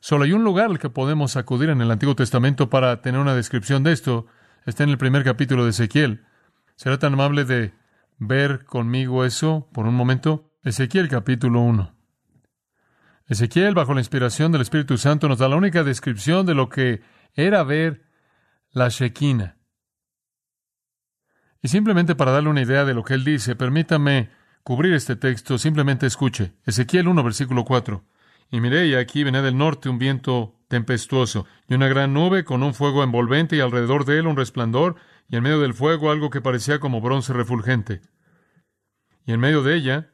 Solo 0.00 0.24
hay 0.24 0.32
un 0.32 0.44
lugar 0.44 0.66
al 0.70 0.78
que 0.78 0.90
podemos 0.90 1.36
acudir 1.36 1.70
en 1.70 1.80
el 1.80 1.90
Antiguo 1.90 2.14
Testamento 2.14 2.70
para 2.70 3.02
tener 3.02 3.20
una 3.20 3.34
descripción 3.34 3.82
de 3.82 3.92
esto. 3.92 4.26
Está 4.64 4.84
en 4.84 4.90
el 4.90 4.98
primer 4.98 5.24
capítulo 5.24 5.64
de 5.64 5.70
Ezequiel. 5.70 6.24
¿Será 6.76 6.98
tan 6.98 7.14
amable 7.14 7.44
de 7.44 7.72
ver 8.20 8.64
conmigo 8.66 9.24
eso 9.24 9.68
por 9.72 9.86
un 9.86 9.94
momento? 9.94 10.52
Ezequiel 10.62 11.08
capítulo 11.08 11.60
1. 11.60 11.96
Ezequiel, 13.26 13.74
bajo 13.74 13.94
la 13.94 14.00
inspiración 14.00 14.52
del 14.52 14.60
Espíritu 14.60 14.98
Santo, 14.98 15.26
nos 15.26 15.38
da 15.38 15.48
la 15.48 15.56
única 15.56 15.82
descripción 15.82 16.44
de 16.46 16.54
lo 16.54 16.68
que 16.68 17.00
era 17.34 17.62
ver 17.64 18.02
la 18.70 18.88
Shekinah. 18.88 19.56
Y 21.62 21.68
simplemente 21.68 22.14
para 22.14 22.30
darle 22.30 22.50
una 22.50 22.62
idea 22.62 22.84
de 22.84 22.94
lo 22.94 23.04
que 23.04 23.14
él 23.14 23.24
dice, 23.24 23.56
permítame 23.56 24.30
cubrir 24.62 24.92
este 24.92 25.16
texto, 25.16 25.56
simplemente 25.58 26.06
escuche. 26.06 26.52
Ezequiel 26.66 27.08
1, 27.08 27.22
versículo 27.24 27.64
4. 27.64 28.04
Y 28.50 28.60
miré, 28.60 28.86
y 28.88 28.94
aquí 28.94 29.24
venía 29.24 29.42
del 29.42 29.56
norte 29.56 29.88
un 29.88 29.98
viento 29.98 30.60
tempestuoso, 30.68 31.46
y 31.68 31.74
una 31.74 31.88
gran 31.88 32.12
nube 32.12 32.44
con 32.44 32.62
un 32.62 32.74
fuego 32.74 33.02
envolvente 33.02 33.56
y 33.56 33.60
alrededor 33.60 34.04
de 34.04 34.18
él 34.18 34.26
un 34.26 34.36
resplandor, 34.36 34.96
y 35.30 35.36
en 35.36 35.44
medio 35.44 35.60
del 35.60 35.74
fuego 35.74 36.10
algo 36.10 36.28
que 36.28 36.40
parecía 36.40 36.80
como 36.80 37.00
bronce 37.00 37.32
refulgente. 37.32 38.02
Y 39.24 39.32
en 39.32 39.40
medio 39.40 39.62
de 39.62 39.76
ella 39.76 40.12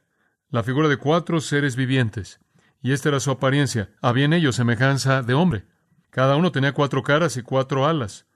la 0.49 0.63
figura 0.63 0.87
de 0.87 0.97
cuatro 0.97 1.41
seres 1.41 1.75
vivientes. 1.75 2.39
Y 2.81 2.91
esta 2.91 3.09
era 3.09 3.19
su 3.19 3.31
apariencia. 3.31 3.89
Había 4.01 4.25
en 4.25 4.33
ellos 4.33 4.55
semejanza 4.55 5.23
de 5.23 5.33
hombre. 5.33 5.65
Cada 6.11 6.35
uno 6.35 6.51
tenía 6.51 6.71
cuatro 6.71 7.01
caras 7.01 7.35
y 7.35 7.41
cuatro 7.41 7.87
alas. 7.87 8.27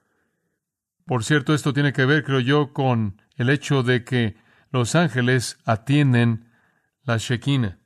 Por 1.06 1.24
cierto, 1.24 1.54
esto 1.54 1.72
tiene 1.72 1.92
que 1.92 2.04
ver, 2.04 2.24
creo 2.24 2.40
yo, 2.40 2.72
con 2.72 3.22
el 3.36 3.48
hecho 3.48 3.82
de 3.82 4.04
que 4.04 4.36
los 4.70 4.94
ángeles 4.94 5.58
atienden 5.64 6.50
la 7.04 7.16
Shekinah. 7.16 7.78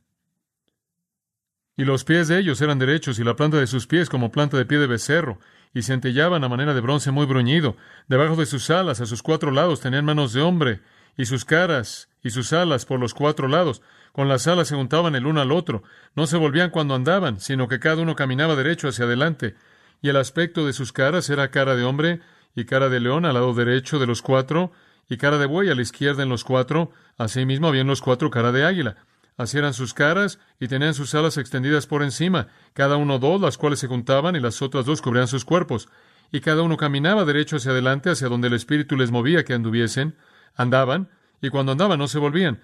Y 1.76 1.84
los 1.84 2.04
pies 2.04 2.28
de 2.28 2.38
ellos 2.38 2.60
eran 2.62 2.78
derechos, 2.78 3.18
y 3.18 3.24
la 3.24 3.36
planta 3.36 3.58
de 3.58 3.66
sus 3.66 3.86
pies 3.86 4.08
como 4.08 4.32
planta 4.32 4.56
de 4.56 4.64
pie 4.64 4.78
de 4.78 4.86
becerro, 4.86 5.38
y 5.76 5.82
centellaban 5.82 6.42
a 6.42 6.48
manera 6.48 6.72
de 6.72 6.80
bronce 6.80 7.10
muy 7.10 7.26
bruñido. 7.26 7.76
Debajo 8.08 8.34
de 8.34 8.46
sus 8.46 8.70
alas, 8.70 9.02
a 9.02 9.04
sus 9.04 9.22
cuatro 9.22 9.50
lados, 9.50 9.80
tenían 9.82 10.06
manos 10.06 10.32
de 10.32 10.40
hombre, 10.40 10.80
y 11.18 11.26
sus 11.26 11.44
caras 11.44 12.08
y 12.22 12.30
sus 12.30 12.54
alas 12.54 12.86
por 12.86 12.98
los 12.98 13.12
cuatro 13.12 13.46
lados. 13.46 13.82
Con 14.12 14.26
las 14.26 14.46
alas 14.46 14.68
se 14.68 14.74
juntaban 14.74 15.14
el 15.16 15.26
uno 15.26 15.42
al 15.42 15.52
otro. 15.52 15.82
No 16.14 16.26
se 16.26 16.38
volvían 16.38 16.70
cuando 16.70 16.94
andaban, 16.94 17.40
sino 17.40 17.68
que 17.68 17.78
cada 17.78 18.00
uno 18.00 18.16
caminaba 18.16 18.56
derecho 18.56 18.88
hacia 18.88 19.04
adelante. 19.04 19.54
Y 20.00 20.08
el 20.08 20.16
aspecto 20.16 20.64
de 20.64 20.72
sus 20.72 20.94
caras 20.94 21.28
era 21.28 21.50
cara 21.50 21.76
de 21.76 21.84
hombre 21.84 22.20
y 22.54 22.64
cara 22.64 22.88
de 22.88 22.98
león 22.98 23.26
al 23.26 23.34
lado 23.34 23.52
derecho 23.52 23.98
de 23.98 24.06
los 24.06 24.22
cuatro, 24.22 24.72
y 25.10 25.18
cara 25.18 25.36
de 25.36 25.44
buey 25.44 25.68
a 25.68 25.74
la 25.74 25.82
izquierda 25.82 26.22
en 26.22 26.30
los 26.30 26.42
cuatro. 26.42 26.90
Asimismo 27.18 27.68
habían 27.68 27.86
los 27.86 28.00
cuatro 28.00 28.30
cara 28.30 28.50
de 28.50 28.64
águila. 28.64 28.96
Así 29.36 29.58
sus 29.72 29.92
caras, 29.92 30.38
y 30.58 30.68
tenían 30.68 30.94
sus 30.94 31.14
alas 31.14 31.36
extendidas 31.36 31.86
por 31.86 32.02
encima, 32.02 32.48
cada 32.72 32.96
uno 32.96 33.18
dos, 33.18 33.40
las 33.40 33.58
cuales 33.58 33.78
se 33.78 33.86
juntaban, 33.86 34.34
y 34.34 34.40
las 34.40 34.62
otras 34.62 34.86
dos 34.86 35.02
cubrían 35.02 35.28
sus 35.28 35.44
cuerpos. 35.44 35.88
Y 36.32 36.40
cada 36.40 36.62
uno 36.62 36.76
caminaba 36.76 37.24
derecho 37.24 37.56
hacia 37.56 37.72
adelante, 37.72 38.10
hacia 38.10 38.28
donde 38.28 38.48
el 38.48 38.54
Espíritu 38.54 38.96
les 38.96 39.10
movía 39.10 39.44
que 39.44 39.52
anduviesen. 39.52 40.16
Andaban, 40.54 41.10
y 41.42 41.50
cuando 41.50 41.72
andaban 41.72 41.98
no 41.98 42.08
se 42.08 42.18
volvían. 42.18 42.62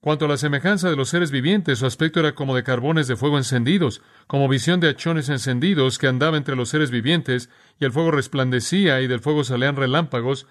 Cuanto 0.00 0.24
a 0.24 0.28
la 0.28 0.38
semejanza 0.38 0.88
de 0.88 0.96
los 0.96 1.10
seres 1.10 1.30
vivientes, 1.30 1.80
su 1.80 1.84
aspecto 1.84 2.20
era 2.20 2.34
como 2.34 2.56
de 2.56 2.62
carbones 2.62 3.06
de 3.06 3.16
fuego 3.16 3.36
encendidos, 3.36 4.00
como 4.26 4.48
visión 4.48 4.80
de 4.80 4.88
hachones 4.88 5.28
encendidos 5.28 5.98
que 5.98 6.06
andaba 6.06 6.38
entre 6.38 6.56
los 6.56 6.70
seres 6.70 6.90
vivientes, 6.90 7.50
y 7.78 7.84
el 7.84 7.92
fuego 7.92 8.10
resplandecía, 8.10 9.02
y 9.02 9.08
del 9.08 9.20
fuego 9.20 9.44
salían 9.44 9.76
relámpagos, 9.76 10.46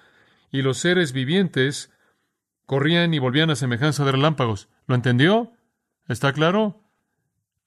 y 0.51 0.61
los 0.61 0.77
seres 0.77 1.13
vivientes 1.13 1.91
corrían 2.69 3.15
y 3.15 3.17
volvían 3.17 3.49
a 3.49 3.55
semejanza 3.55 4.05
de 4.05 4.11
relámpagos. 4.11 4.69
¿Lo 4.85 4.93
entendió? 4.93 5.53
¿Está 6.07 6.33
claro? 6.33 6.83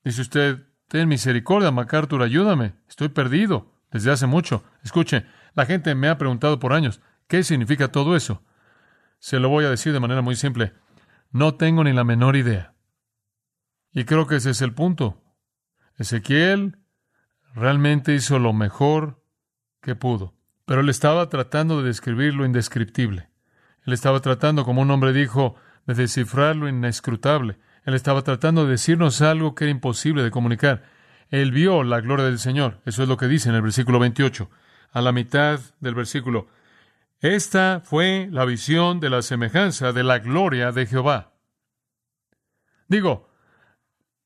Dice 0.05 0.21
usted, 0.21 0.69
ten 0.87 1.09
misericordia, 1.09 1.73
MacArthur, 1.73 2.23
ayúdame. 2.23 2.75
Estoy 2.89 3.09
perdido 3.09 3.73
desde 3.91 4.13
hace 4.13 4.29
mucho. 4.29 4.63
Escuche, 4.85 5.27
la 5.55 5.67
gente 5.67 5.97
me 5.97 6.07
ha 6.07 6.19
preguntado 6.19 6.61
por 6.61 6.73
años, 6.73 7.01
¿qué 7.27 7.43
significa 7.43 7.91
todo 7.91 8.15
eso? 8.15 8.45
Se 9.19 9.41
lo 9.41 9.49
voy 9.49 9.65
a 9.65 9.71
decir 9.71 9.93
de 9.93 9.99
manera 9.99 10.23
muy 10.23 10.37
simple. 10.37 10.73
No 11.33 11.57
tengo 11.57 11.83
ni 11.83 11.93
la 11.93 12.05
menor 12.05 12.37
idea. 12.37 12.77
Y 13.91 14.05
creo 14.05 14.29
que 14.29 14.37
ese 14.37 14.51
es 14.51 14.63
el 14.63 14.73
punto. 14.73 15.21
Ezequiel 15.99 16.79
realmente 17.57 18.15
hizo 18.15 18.39
lo 18.39 18.53
mejor 18.53 19.21
que 19.81 19.97
pudo, 19.97 20.37
pero 20.65 20.81
él 20.81 20.89
estaba 20.89 21.29
tratando 21.29 21.83
de 21.83 21.89
describir 21.89 22.35
lo 22.35 22.47
indescriptible. 22.47 23.32
Él 23.85 23.93
estaba 23.93 24.21
tratando, 24.21 24.65
como 24.65 24.83
un 24.83 24.91
hombre 24.91 25.13
dijo, 25.13 25.57
de 25.87 25.95
descifrar 25.95 26.57
lo 26.57 26.69
inescrutable. 26.69 27.59
Él 27.85 27.95
estaba 27.95 28.23
tratando 28.23 28.65
de 28.65 28.73
decirnos 28.73 29.21
algo 29.23 29.55
que 29.55 29.65
era 29.65 29.71
imposible 29.71 30.23
de 30.23 30.31
comunicar. 30.31 30.85
Él 31.31 31.51
vio 31.51 31.83
la 31.83 32.01
gloria 32.01 32.27
del 32.27 32.39
Señor. 32.39 32.81
Eso 32.85 33.03
es 33.03 33.09
lo 33.09 33.17
que 33.17 33.27
dice 33.27 33.49
en 33.49 33.55
el 33.55 33.63
versículo 33.63 33.99
28. 33.99 34.49
A 34.93 35.01
la 35.01 35.13
mitad 35.13 35.59
del 35.81 35.95
versículo. 35.95 36.49
Esta 37.21 37.81
fue 37.85 38.29
la 38.31 38.45
visión 38.45 39.01
de 39.01 39.11
la 39.11 39.23
semejanza 39.23 39.93
de 39.93 40.03
la 40.03 40.19
gloria 40.19 40.73
de 40.73 40.87
Jehová. 40.87 41.33
Digo, 42.89 43.31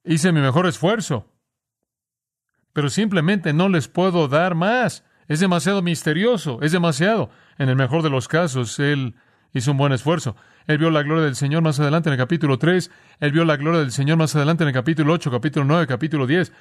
hice 0.05 0.33
mi 0.33 0.40
mejor 0.40 0.66
esfuerzo, 0.66 1.31
pero 2.73 2.90
simplemente 2.90 3.53
no 3.53 3.69
les 3.69 3.88
puedo 3.88 4.29
dar 4.29 4.55
más. 4.55 5.05
Es 5.29 5.40
demasiado 5.40 5.83
misterioso, 5.83 6.59
es 6.62 6.73
demasiado. 6.73 7.31
En 7.59 7.69
el 7.69 7.77
mejor 7.77 8.03
de 8.03 8.11
los 8.11 8.29
casos, 8.29 8.79
él 8.79 9.14
hizo 9.53 9.73
un 9.73 9.79
buen 9.79 9.93
esfuerzo. 9.93 10.37
Él 10.67 10.79
vio 10.79 10.91
la 10.91 11.03
gloria 11.03 11.25
del 11.25 11.37
Señor 11.37 11.63
más 11.63 11.79
adelante 11.81 12.09
en 12.09 12.15
el 12.15 12.19
capítulo 12.19 12.59
3, 12.59 12.91
él 13.21 13.33
vio 13.33 13.45
la 13.45 13.57
gloria 13.57 13.81
del 13.81 13.93
Señor 13.93 14.17
más 14.17 14.35
adelante 14.35 14.65
en 14.65 14.69
el 14.69 14.75
capítulo 14.75 15.13
8, 15.13 15.31
capítulo 15.31 15.65
9, 15.65 15.87
capítulo 15.87 16.27
10. 16.27 16.53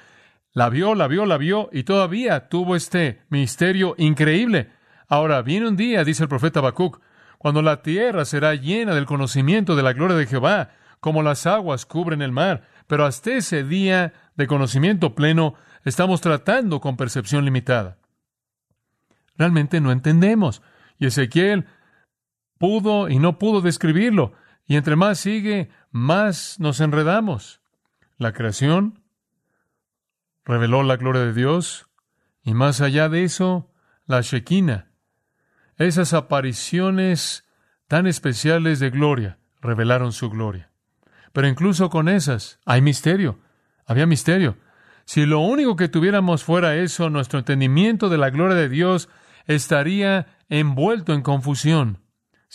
La 0.52 0.70
vio, 0.70 0.94
la 0.94 1.06
vio, 1.06 1.26
la 1.26 1.36
vio 1.36 1.68
y 1.72 1.82
todavía 1.82 2.48
tuvo 2.48 2.76
este 2.76 3.22
misterio 3.28 3.94
increíble. 3.98 4.70
Ahora 5.08 5.42
viene 5.42 5.68
un 5.68 5.76
día, 5.76 6.04
dice 6.04 6.22
el 6.22 6.28
profeta 6.28 6.60
Habacuc, 6.60 7.00
cuando 7.38 7.62
la 7.62 7.82
tierra 7.82 8.24
será 8.24 8.54
llena 8.54 8.94
del 8.94 9.06
conocimiento 9.06 9.76
de 9.76 9.82
la 9.82 9.92
gloria 9.92 10.16
de 10.16 10.26
Jehová, 10.26 10.70
como 11.00 11.22
las 11.22 11.46
aguas 11.46 11.84
cubren 11.84 12.22
el 12.22 12.32
mar. 12.32 12.62
Pero 12.86 13.04
hasta 13.04 13.32
ese 13.32 13.64
día 13.64 14.12
de 14.36 14.46
conocimiento 14.46 15.14
pleno 15.14 15.54
estamos 15.84 16.20
tratando 16.20 16.80
con 16.80 16.96
percepción 16.96 17.44
limitada. 17.44 17.98
Realmente 19.36 19.80
no 19.80 19.92
entendemos. 19.92 20.62
Y 20.98 21.06
Ezequiel 21.06 21.66
pudo 22.58 23.08
y 23.08 23.18
no 23.18 23.38
pudo 23.38 23.60
describirlo. 23.60 24.32
Y 24.66 24.76
entre 24.76 24.96
más 24.96 25.18
sigue, 25.18 25.70
más 25.90 26.58
nos 26.58 26.80
enredamos. 26.80 27.60
La 28.18 28.32
creación 28.32 29.02
reveló 30.44 30.82
la 30.82 30.96
gloria 30.96 31.22
de 31.22 31.34
Dios 31.34 31.88
y 32.42 32.54
más 32.54 32.80
allá 32.80 33.08
de 33.08 33.24
eso, 33.24 33.70
la 34.06 34.20
Shekinah, 34.20 34.88
esas 35.78 36.14
apariciones 36.14 37.44
tan 37.88 38.06
especiales 38.06 38.78
de 38.80 38.90
gloria 38.90 39.38
revelaron 39.60 40.12
su 40.12 40.30
gloria. 40.30 40.70
Pero 41.32 41.48
incluso 41.48 41.90
con 41.90 42.08
esas 42.08 42.60
hay 42.64 42.80
misterio. 42.80 43.38
Había 43.84 44.06
misterio. 44.06 44.56
Si 45.04 45.26
lo 45.26 45.40
único 45.40 45.76
que 45.76 45.88
tuviéramos 45.88 46.44
fuera 46.44 46.76
eso, 46.76 47.10
nuestro 47.10 47.38
entendimiento 47.38 48.08
de 48.08 48.18
la 48.18 48.30
gloria 48.30 48.56
de 48.56 48.68
Dios 48.68 49.08
estaría 49.46 50.26
envuelto 50.48 51.12
en 51.12 51.22
confusión. 51.22 51.98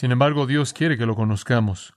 Sin 0.02 0.12
embargo, 0.12 0.48
Dios 0.48 0.74
quiere 0.74 0.98
que 0.98 1.06
lo 1.06 1.14
conozcamos 1.14 1.94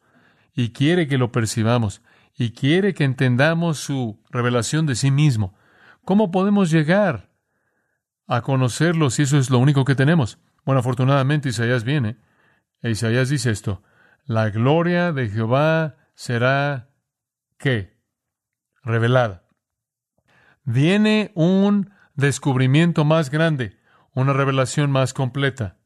y 0.55 0.75
quiere 0.75 1.09
que 1.09 1.17
lo 1.17 1.33
percibamos 1.33 2.03
y 2.37 2.51
quiere 2.51 2.93
que 2.93 3.05
entendamos 3.05 3.79
su 3.79 4.23
revelación 4.29 4.85
de 4.85 4.95
sí 4.95 5.11
mismo. 5.11 5.55
¿Cómo 6.05 6.31
podemos 6.31 6.71
llegar 6.71 7.31
a 8.27 8.43
conocerlo 8.43 9.09
si 9.09 9.23
eso 9.23 9.39
es 9.39 9.49
lo 9.49 9.59
único 9.59 9.87
que 9.87 9.95
tenemos? 9.95 10.39
Bueno, 10.67 10.81
afortunadamente 10.81 11.49
Isaías 11.49 11.85
viene. 11.85 12.19
E 12.83 12.91
Isaías 12.91 13.31
dice 13.31 13.51
esto, 13.51 13.83
la 14.27 14.51
gloria 14.51 15.15
de 15.15 15.31
Jehová 15.31 15.97
será 16.15 16.91
¿qué? 17.57 17.97
Revelada. 18.83 19.45
Viene 20.63 21.33
un 21.35 21.91
descubrimiento 22.17 23.07
más 23.07 23.31
grande, 23.31 23.79
una 24.13 24.35
revelación 24.35 24.91
más 24.91 25.15
completa. 25.15 25.79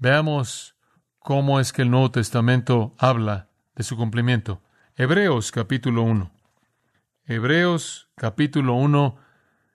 Veamos 0.00 0.76
cómo 1.18 1.60
es 1.60 1.74
que 1.74 1.82
el 1.82 1.90
Nuevo 1.90 2.10
Testamento 2.10 2.94
habla 2.96 3.50
de 3.76 3.82
su 3.82 3.98
cumplimiento. 3.98 4.62
Hebreos 4.96 5.52
capítulo 5.52 6.00
1. 6.04 6.32
Hebreos 7.26 8.08
capítulo 8.14 8.76
1 8.76 9.18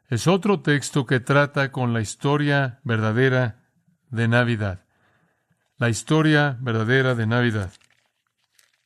es 0.10 0.26
otro 0.26 0.62
texto 0.62 1.06
que 1.06 1.20
trata 1.20 1.72
con 1.72 1.94
la 1.94 2.02
historia 2.02 2.80
verdadera 2.84 3.68
de 4.10 4.28
Navidad. 4.28 4.84
La 5.78 5.90
historia 5.90 6.58
verdadera 6.60 7.14
de 7.14 7.28
Navidad. 7.28 7.72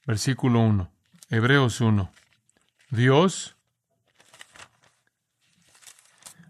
Versículo 0.06 0.60
1. 0.60 0.92
Hebreos 1.30 1.80
1. 1.80 2.12
Dios, 2.90 3.56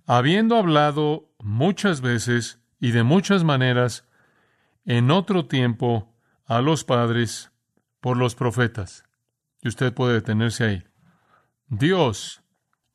habiendo 0.08 0.58
hablado 0.58 1.30
muchas 1.38 2.02
veces 2.02 2.60
y 2.80 2.90
de 2.90 3.04
muchas 3.04 3.44
maneras 3.44 4.09
en 4.90 5.10
otro 5.10 5.46
tiempo 5.46 6.14
a 6.46 6.60
los 6.60 6.84
padres 6.84 7.54
por 8.02 8.18
los 8.18 8.36
profetas. 8.36 9.06
Y 9.62 9.70
usted 9.70 9.94
puede 9.94 10.16
detenerse 10.16 10.64
ahí. 10.66 10.84
Dios 11.68 12.44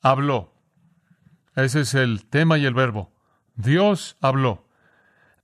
habló 0.02 0.54
ese 1.56 1.80
es 1.80 1.94
el 1.94 2.26
tema 2.26 2.58
y 2.58 2.66
el 2.66 2.74
verbo. 2.74 3.12
Dios 3.54 4.16
habló. 4.20 4.68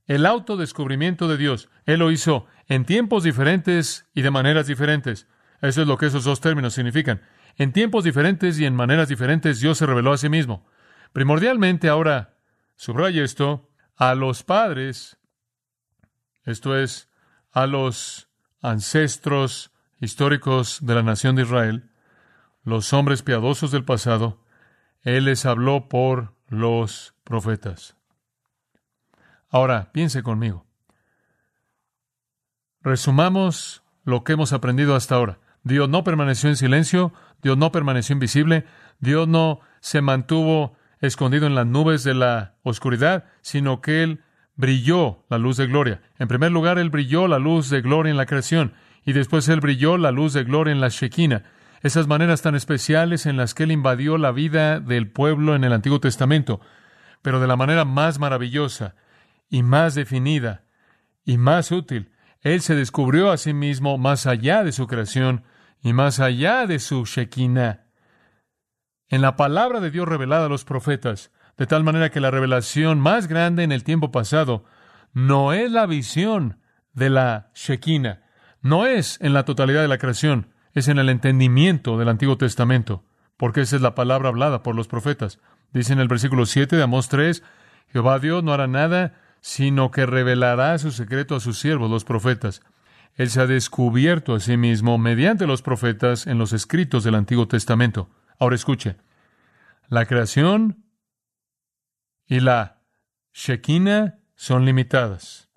El 0.07 0.25
autodescubrimiento 0.25 1.27
de 1.27 1.37
Dios. 1.37 1.69
Él 1.85 1.99
lo 1.99 2.11
hizo 2.11 2.47
en 2.67 2.85
tiempos 2.85 3.23
diferentes 3.23 4.09
y 4.13 4.21
de 4.21 4.31
maneras 4.31 4.67
diferentes. 4.67 5.27
Eso 5.61 5.81
es 5.81 5.87
lo 5.87 5.97
que 5.97 6.07
esos 6.07 6.25
dos 6.25 6.41
términos 6.41 6.73
significan. 6.73 7.21
En 7.57 7.71
tiempos 7.71 8.03
diferentes 8.03 8.59
y 8.59 8.65
en 8.65 8.75
maneras 8.75 9.07
diferentes 9.07 9.61
Dios 9.61 9.77
se 9.77 9.85
reveló 9.85 10.11
a 10.11 10.17
sí 10.17 10.27
mismo. 10.27 10.65
Primordialmente 11.13 11.87
ahora, 11.87 12.37
subraya 12.75 13.23
esto, 13.23 13.69
a 13.95 14.15
los 14.15 14.43
padres, 14.43 15.17
esto 16.43 16.77
es, 16.77 17.09
a 17.51 17.67
los 17.67 18.29
ancestros 18.61 19.71
históricos 19.99 20.79
de 20.81 20.95
la 20.95 21.03
nación 21.03 21.35
de 21.35 21.43
Israel, 21.43 21.91
los 22.63 22.93
hombres 22.93 23.23
piadosos 23.23 23.71
del 23.71 23.85
pasado, 23.85 24.43
Él 25.01 25.25
les 25.25 25.45
habló 25.45 25.89
por 25.89 26.33
los 26.47 27.15
profetas. 27.23 27.95
Ahora, 29.49 29.91
piense 29.91 30.23
conmigo. 30.23 30.65
Resumamos 32.81 33.83
lo 34.03 34.23
que 34.23 34.33
hemos 34.33 34.53
aprendido 34.53 34.95
hasta 34.95 35.15
ahora. 35.15 35.39
Dios 35.63 35.89
no 35.89 36.03
permaneció 36.03 36.49
en 36.49 36.55
silencio, 36.55 37.13
Dios 37.41 37.57
no 37.57 37.71
permaneció 37.71 38.13
invisible, 38.13 38.65
Dios 38.99 39.27
no 39.27 39.59
se 39.79 40.01
mantuvo 40.01 40.75
escondido 40.99 41.47
en 41.47 41.55
las 41.55 41.67
nubes 41.67 42.03
de 42.03 42.13
la 42.13 42.55
oscuridad, 42.63 43.25
sino 43.41 43.81
que 43.81 44.03
Él 44.03 44.23
brilló 44.61 45.25
la 45.29 45.39
luz 45.39 45.57
de 45.57 45.65
gloria. 45.65 46.01
En 46.19 46.29
primer 46.29 46.51
lugar, 46.51 46.77
Él 46.77 46.91
brilló 46.91 47.27
la 47.27 47.39
luz 47.39 47.69
de 47.69 47.81
gloria 47.81 48.11
en 48.11 48.17
la 48.17 48.27
creación, 48.27 48.73
y 49.03 49.11
después 49.11 49.49
Él 49.49 49.59
brilló 49.59 49.97
la 49.97 50.11
luz 50.11 50.33
de 50.33 50.43
gloria 50.43 50.71
en 50.71 50.79
la 50.79 50.89
Shekinah. 50.89 51.43
Esas 51.81 52.07
maneras 52.07 52.43
tan 52.43 52.53
especiales 52.53 53.25
en 53.25 53.37
las 53.37 53.55
que 53.55 53.63
Él 53.63 53.71
invadió 53.71 54.19
la 54.19 54.31
vida 54.31 54.79
del 54.79 55.11
pueblo 55.11 55.55
en 55.55 55.63
el 55.63 55.73
Antiguo 55.73 55.99
Testamento, 55.99 56.61
pero 57.23 57.39
de 57.39 57.47
la 57.47 57.55
manera 57.55 57.85
más 57.85 58.19
maravillosa 58.19 58.95
y 59.49 59.63
más 59.63 59.95
definida 59.95 60.63
y 61.25 61.37
más 61.37 61.71
útil. 61.71 62.11
Él 62.41 62.61
se 62.61 62.75
descubrió 62.75 63.31
a 63.31 63.37
sí 63.37 63.53
mismo 63.53 63.97
más 63.97 64.27
allá 64.27 64.63
de 64.63 64.71
su 64.71 64.85
creación 64.85 65.43
y 65.81 65.93
más 65.93 66.19
allá 66.19 66.67
de 66.67 66.77
su 66.77 67.05
Shekinah. 67.05 67.87
En 69.09 69.21
la 69.21 69.35
palabra 69.35 69.79
de 69.79 69.89
Dios 69.89 70.07
revelada 70.07 70.45
a 70.45 70.49
los 70.49 70.63
profetas, 70.63 71.31
de 71.57 71.67
tal 71.67 71.83
manera 71.83 72.09
que 72.09 72.19
la 72.19 72.31
revelación 72.31 72.99
más 72.99 73.27
grande 73.27 73.63
en 73.63 73.71
el 73.71 73.83
tiempo 73.83 74.11
pasado 74.11 74.63
no 75.13 75.53
es 75.53 75.71
la 75.71 75.85
visión 75.85 76.57
de 76.93 77.09
la 77.09 77.51
Shekinah, 77.53 78.21
no 78.61 78.85
es 78.85 79.17
en 79.21 79.33
la 79.33 79.45
totalidad 79.45 79.81
de 79.81 79.87
la 79.87 79.97
creación, 79.97 80.47
es 80.73 80.87
en 80.87 80.99
el 80.99 81.09
entendimiento 81.09 81.97
del 81.97 82.09
Antiguo 82.09 82.37
Testamento, 82.37 83.03
porque 83.37 83.61
esa 83.61 83.75
es 83.75 83.81
la 83.81 83.95
palabra 83.95 84.29
hablada 84.29 84.63
por 84.63 84.75
los 84.75 84.87
profetas. 84.87 85.39
Dice 85.73 85.93
en 85.93 85.99
el 85.99 86.07
versículo 86.07 86.45
7 86.45 86.75
de 86.75 86.83
Amós 86.83 87.09
3, 87.09 87.43
Jehová 87.91 88.19
Dios 88.19 88.43
no 88.43 88.53
hará 88.53 88.67
nada, 88.67 89.13
sino 89.41 89.91
que 89.91 90.05
revelará 90.05 90.77
su 90.77 90.91
secreto 90.91 91.35
a 91.35 91.39
sus 91.39 91.59
siervos, 91.59 91.89
los 91.89 92.05
profetas. 92.05 92.61
Él 93.15 93.29
se 93.29 93.41
ha 93.41 93.47
descubierto 93.47 94.35
a 94.35 94.39
sí 94.39 94.57
mismo 94.57 94.97
mediante 94.97 95.47
los 95.47 95.61
profetas 95.61 96.27
en 96.27 96.37
los 96.37 96.53
escritos 96.53 97.03
del 97.03 97.15
Antiguo 97.15 97.47
Testamento. 97.47 98.09
Ahora 98.39 98.55
escuche, 98.55 98.95
la 99.89 100.05
creación 100.05 100.80
y 102.31 102.39
la 102.39 102.81
Shekinah 103.33 104.17
son 104.35 104.63
limitadas. 104.63 105.49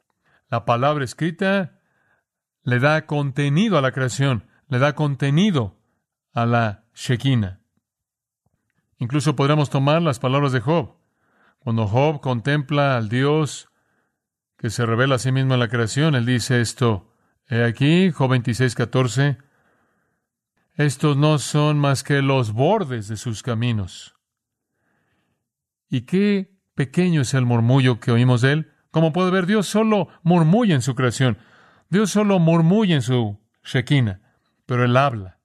La 0.51 0.65
palabra 0.65 1.05
escrita 1.05 1.79
le 2.65 2.81
da 2.81 3.07
contenido 3.07 3.79
a 3.79 3.81
la 3.81 3.93
creación, 3.93 4.49
le 4.67 4.81
da 4.81 4.97
contenido 4.97 5.79
a 6.33 6.47
la 6.47 6.85
Shekinah. 6.97 7.61
Incluso 8.99 9.37
podríamos 9.37 9.71
tomar 9.71 10.03
las 10.03 10.19
palabras 10.19 10.51
de 10.51 10.59
Job. 10.59 10.97
Cuando 11.61 11.87
Job 11.87 12.21
contempla 12.21 12.97
al 12.97 13.09
Dios 13.09 13.69
que 14.59 14.69
se 14.69 14.85
revela 14.85 15.15
a 15.15 15.21
sí 15.21 15.31
mismo 15.31 15.55
en 15.55 15.61
la 15.61 15.69
creación, 15.69 16.17
él 16.17 16.27
dice 16.27 16.61
esto, 16.61 17.09
he 17.47 17.63
aquí, 17.63 18.11
Job 18.11 18.31
26, 18.31 18.75
14, 18.75 19.39
estos 20.75 21.17
no 21.17 21.39
son 21.39 21.79
más 21.79 22.03
que 22.03 22.21
los 22.21 22.53
bordes 22.53 23.07
de 23.07 23.17
sus 23.17 23.45
caminos. 23.45 24.17
¿Y 25.89 26.01
qué 26.01 26.54
pequeño 26.75 27.23
es 27.23 27.35
el 27.35 27.45
murmullo 27.45 28.01
que 28.01 28.13
oímos 28.13 28.41
de 28.41 28.53
él? 28.53 28.73
Como 28.91 29.13
puede 29.13 29.31
ver, 29.31 29.47
Dios 29.47 29.67
solo 29.67 30.09
murmulla 30.23 30.75
en 30.75 30.83
su 30.83 30.95
creación. 30.95 31.39
Dios 31.89 32.11
solo 32.11 32.39
murmulla 32.39 32.95
en 32.95 33.03
su 33.03 33.41
Shekinah, 33.65 34.21
pero 34.67 34.85
Él 34.85 34.97
habla 34.97 35.41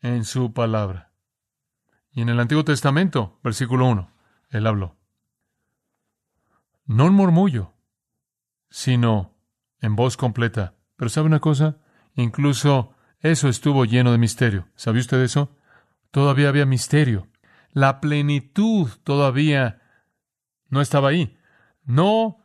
en 0.00 0.24
su 0.24 0.52
palabra. 0.52 1.12
Y 2.10 2.20
en 2.20 2.28
el 2.28 2.38
Antiguo 2.38 2.64
Testamento, 2.64 3.40
versículo 3.42 3.86
1, 3.86 4.10
Él 4.50 4.66
habló. 4.66 4.96
No 6.84 7.06
en 7.06 7.14
murmullo, 7.14 7.72
sino 8.68 9.34
en 9.80 9.96
voz 9.96 10.16
completa. 10.16 10.74
Pero 10.96 11.08
¿sabe 11.08 11.26
una 11.26 11.40
cosa? 11.40 11.78
Incluso 12.14 12.94
eso 13.20 13.48
estuvo 13.48 13.84
lleno 13.84 14.12
de 14.12 14.18
misterio. 14.18 14.68
¿Sabe 14.76 15.00
usted 15.00 15.22
eso? 15.22 15.56
Todavía 16.10 16.50
había 16.50 16.66
misterio. 16.66 17.28
La 17.72 18.00
plenitud 18.00 18.90
todavía 19.02 19.80
no 20.68 20.80
estaba 20.80 21.08
ahí. 21.08 21.36
No 21.84 22.44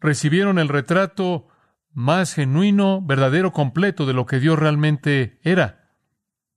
recibieron 0.00 0.58
el 0.58 0.68
retrato 0.68 1.48
más 1.92 2.34
genuino, 2.34 3.02
verdadero, 3.02 3.52
completo 3.52 4.06
de 4.06 4.12
lo 4.12 4.26
que 4.26 4.38
Dios 4.38 4.58
realmente 4.58 5.40
era. 5.42 5.92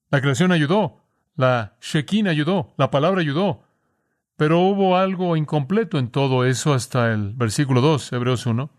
La 0.09 0.21
creación 0.21 0.51
ayudó, 0.51 1.03
la 1.35 1.77
Shekinah 1.81 2.31
ayudó, 2.31 2.73
la 2.77 2.91
palabra 2.91 3.21
ayudó, 3.21 3.63
pero 4.35 4.59
hubo 4.59 4.97
algo 4.97 5.35
incompleto 5.35 5.97
en 5.97 6.09
todo 6.09 6.45
eso 6.45 6.73
hasta 6.73 7.11
el 7.11 7.33
versículo 7.33 7.81
2, 7.81 8.13
Hebreos 8.13 8.45
1. 8.45 8.69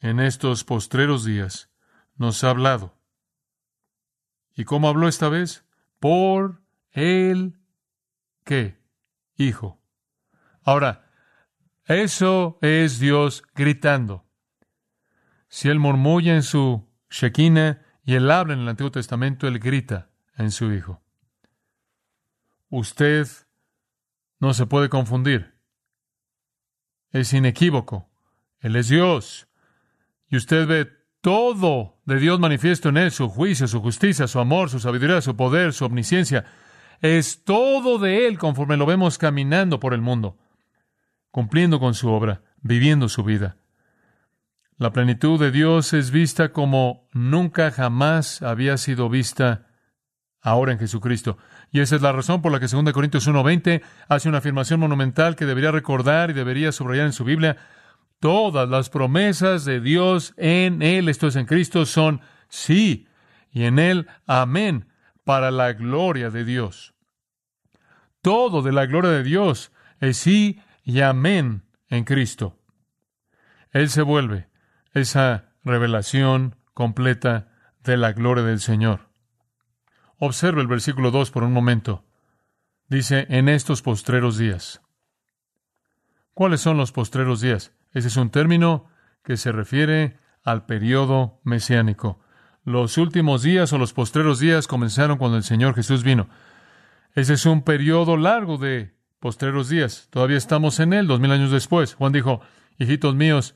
En 0.00 0.20
estos 0.20 0.64
postreros 0.64 1.24
días 1.24 1.70
nos 2.16 2.44
ha 2.44 2.50
hablado. 2.50 2.96
¿Y 4.54 4.64
cómo 4.64 4.88
habló 4.88 5.08
esta 5.08 5.28
vez? 5.28 5.64
Por 5.98 6.62
el 6.92 7.58
qué? 8.44 8.78
Hijo. 9.36 9.81
Ahora, 10.64 11.06
eso 11.84 12.58
es 12.62 12.98
Dios 12.98 13.42
gritando. 13.54 14.24
Si 15.48 15.68
él 15.68 15.78
murmulla 15.78 16.34
en 16.34 16.42
su 16.42 16.88
Shekinah 17.10 17.82
y 18.04 18.14
él 18.14 18.30
habla 18.30 18.54
en 18.54 18.60
el 18.60 18.68
Antiguo 18.68 18.90
Testamento, 18.90 19.46
él 19.46 19.58
grita 19.58 20.10
en 20.36 20.50
su 20.50 20.72
Hijo. 20.72 21.02
Usted 22.68 23.28
no 24.38 24.54
se 24.54 24.66
puede 24.66 24.88
confundir. 24.88 25.54
Es 27.10 27.32
inequívoco. 27.32 28.08
Él 28.60 28.76
es 28.76 28.88
Dios. 28.88 29.48
Y 30.28 30.36
usted 30.36 30.66
ve 30.66 30.90
todo 31.20 32.00
de 32.06 32.18
Dios 32.18 32.40
manifiesto 32.40 32.88
en 32.88 32.96
él, 32.96 33.10
su 33.10 33.28
juicio, 33.28 33.68
su 33.68 33.80
justicia, 33.80 34.26
su 34.26 34.40
amor, 34.40 34.70
su 34.70 34.80
sabiduría, 34.80 35.20
su 35.20 35.36
poder, 35.36 35.72
su 35.72 35.84
omnisciencia. 35.84 36.44
Es 37.00 37.44
todo 37.44 37.98
de 37.98 38.26
él 38.26 38.38
conforme 38.38 38.76
lo 38.76 38.86
vemos 38.86 39.18
caminando 39.18 39.78
por 39.78 39.94
el 39.94 40.00
mundo, 40.00 40.38
cumpliendo 41.32 41.80
con 41.80 41.94
su 41.94 42.08
obra, 42.10 42.42
viviendo 42.60 43.08
su 43.08 43.24
vida. 43.24 43.56
La 44.76 44.92
plenitud 44.92 45.40
de 45.40 45.50
Dios 45.50 45.92
es 45.92 46.10
vista 46.10 46.52
como 46.52 47.08
nunca 47.12 47.70
jamás 47.72 48.42
había 48.42 48.76
sido 48.76 49.08
vista 49.08 49.66
ahora 50.40 50.72
en 50.72 50.78
Jesucristo. 50.78 51.38
Y 51.70 51.80
esa 51.80 51.96
es 51.96 52.02
la 52.02 52.12
razón 52.12 52.42
por 52.42 52.52
la 52.52 52.60
que 52.60 52.66
2 52.66 52.92
Corintios 52.92 53.26
1.20 53.26 53.82
hace 54.08 54.28
una 54.28 54.38
afirmación 54.38 54.80
monumental 54.80 55.36
que 55.36 55.46
debería 55.46 55.70
recordar 55.70 56.30
y 56.30 56.34
debería 56.34 56.70
subrayar 56.70 57.06
en 57.06 57.12
su 57.12 57.24
Biblia. 57.24 57.56
Todas 58.20 58.68
las 58.68 58.90
promesas 58.90 59.64
de 59.64 59.80
Dios 59.80 60.34
en 60.36 60.82
Él, 60.82 61.08
esto 61.08 61.28
es 61.28 61.36
en 61.36 61.46
Cristo, 61.46 61.86
son 61.86 62.20
sí, 62.48 63.08
y 63.50 63.64
en 63.64 63.78
Él 63.78 64.06
amén, 64.26 64.88
para 65.24 65.50
la 65.50 65.72
gloria 65.72 66.30
de 66.30 66.44
Dios. 66.44 66.94
Todo 68.20 68.62
de 68.62 68.72
la 68.72 68.86
gloria 68.86 69.10
de 69.12 69.22
Dios 69.22 69.72
es 70.00 70.18
sí 70.18 70.60
y 70.84 71.00
amén 71.00 71.64
en 71.88 72.04
Cristo. 72.04 72.58
Él 73.70 73.88
se 73.88 74.02
vuelve 74.02 74.48
esa 74.92 75.52
revelación 75.64 76.56
completa 76.74 77.48
de 77.82 77.96
la 77.96 78.12
gloria 78.12 78.44
del 78.44 78.60
Señor. 78.60 79.08
Observe 80.18 80.60
el 80.60 80.66
versículo 80.66 81.10
2 81.10 81.30
por 81.30 81.42
un 81.42 81.52
momento. 81.52 82.04
Dice, 82.88 83.26
en 83.30 83.48
estos 83.48 83.82
postreros 83.82 84.38
días. 84.38 84.82
¿Cuáles 86.34 86.60
son 86.60 86.76
los 86.76 86.92
postreros 86.92 87.40
días? 87.40 87.72
Ese 87.92 88.08
es 88.08 88.16
un 88.16 88.30
término 88.30 88.88
que 89.24 89.36
se 89.36 89.52
refiere 89.52 90.18
al 90.44 90.66
periodo 90.66 91.40
mesiánico. 91.44 92.20
Los 92.64 92.98
últimos 92.98 93.42
días 93.42 93.72
o 93.72 93.78
los 93.78 93.92
postreros 93.92 94.38
días 94.38 94.66
comenzaron 94.66 95.18
cuando 95.18 95.36
el 95.36 95.42
Señor 95.42 95.74
Jesús 95.74 96.04
vino. 96.04 96.28
Ese 97.14 97.34
es 97.34 97.46
un 97.46 97.62
periodo 97.62 98.16
largo 98.16 98.58
de 98.58 98.94
postreros 99.22 99.68
días. 99.68 100.08
Todavía 100.10 100.36
estamos 100.36 100.80
en 100.80 100.92
él, 100.92 101.06
dos 101.06 101.20
mil 101.20 101.30
años 101.30 101.52
después. 101.52 101.94
Juan 101.94 102.12
dijo, 102.12 102.40
hijitos 102.78 103.14
míos, 103.14 103.54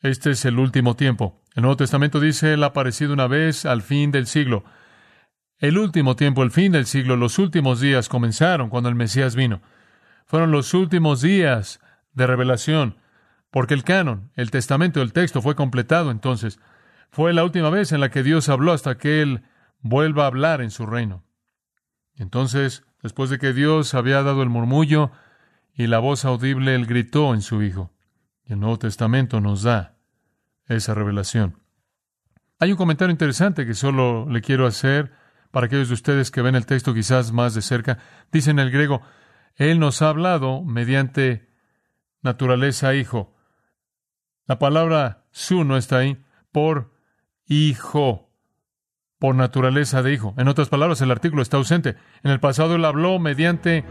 este 0.00 0.32
es 0.32 0.44
el 0.44 0.58
último 0.58 0.96
tiempo. 0.96 1.40
El 1.54 1.62
Nuevo 1.62 1.78
Testamento 1.78 2.20
dice, 2.20 2.52
Él 2.52 2.62
ha 2.62 2.66
aparecido 2.66 3.14
una 3.14 3.26
vez 3.26 3.64
al 3.64 3.80
fin 3.80 4.12
del 4.12 4.26
siglo. 4.26 4.64
El 5.58 5.78
último 5.78 6.14
tiempo, 6.14 6.42
el 6.42 6.50
fin 6.50 6.72
del 6.72 6.84
siglo, 6.84 7.16
los 7.16 7.38
últimos 7.38 7.80
días 7.80 8.10
comenzaron 8.10 8.68
cuando 8.68 8.90
el 8.90 8.94
Mesías 8.94 9.34
vino. 9.34 9.62
Fueron 10.26 10.52
los 10.52 10.74
últimos 10.74 11.22
días 11.22 11.80
de 12.12 12.26
revelación, 12.26 12.98
porque 13.50 13.72
el 13.72 13.84
canon, 13.84 14.30
el 14.36 14.50
testamento, 14.50 15.00
el 15.00 15.14
texto 15.14 15.40
fue 15.40 15.56
completado 15.56 16.10
entonces. 16.10 16.60
Fue 17.10 17.32
la 17.32 17.44
última 17.44 17.70
vez 17.70 17.92
en 17.92 18.00
la 18.00 18.10
que 18.10 18.22
Dios 18.22 18.50
habló 18.50 18.72
hasta 18.72 18.98
que 18.98 19.22
Él 19.22 19.42
vuelva 19.80 20.24
a 20.24 20.26
hablar 20.26 20.60
en 20.60 20.70
su 20.70 20.84
reino. 20.84 21.24
Entonces, 22.14 22.84
después 23.02 23.30
de 23.30 23.38
que 23.38 23.52
Dios 23.52 23.94
había 23.94 24.22
dado 24.22 24.42
el 24.42 24.48
murmullo 24.48 25.10
y 25.74 25.86
la 25.86 25.98
voz 25.98 26.24
audible, 26.24 26.74
Él 26.74 26.86
gritó 26.86 27.34
en 27.34 27.42
su 27.42 27.62
Hijo. 27.62 27.92
Y 28.44 28.54
el 28.54 28.60
Nuevo 28.60 28.78
Testamento 28.78 29.40
nos 29.40 29.62
da 29.62 29.96
esa 30.66 30.94
revelación. 30.94 31.58
Hay 32.58 32.72
un 32.72 32.76
comentario 32.76 33.12
interesante 33.12 33.66
que 33.66 33.74
solo 33.74 34.28
le 34.28 34.40
quiero 34.40 34.66
hacer 34.66 35.12
Para 35.50 35.66
aquellos 35.66 35.88
de 35.88 35.94
ustedes 35.94 36.30
que 36.30 36.42
ven 36.42 36.56
el 36.56 36.66
texto 36.66 36.92
quizás 36.92 37.32
más 37.32 37.54
de 37.54 37.62
cerca, 37.62 37.98
dice 38.30 38.50
en 38.50 38.58
el 38.58 38.70
griego, 38.70 39.00
Él 39.56 39.78
nos 39.78 40.02
ha 40.02 40.10
hablado 40.10 40.62
mediante 40.62 41.48
naturaleza 42.20 42.94
hijo. 42.94 43.34
La 44.46 44.58
palabra 44.58 45.24
su 45.30 45.64
no 45.64 45.78
está 45.78 45.98
ahí, 45.98 46.22
por 46.52 46.92
hijo, 47.46 48.27
por 49.18 49.34
naturaleza 49.34 50.02
de 50.02 50.12
hijo. 50.12 50.34
En 50.36 50.48
otras 50.48 50.68
palabras, 50.68 51.00
el 51.00 51.10
artículo 51.10 51.42
está 51.42 51.56
ausente. 51.56 51.96
En 52.22 52.30
el 52.30 52.40
pasado 52.40 52.76
él 52.76 52.84
habló 52.84 53.18
mediante 53.18 53.84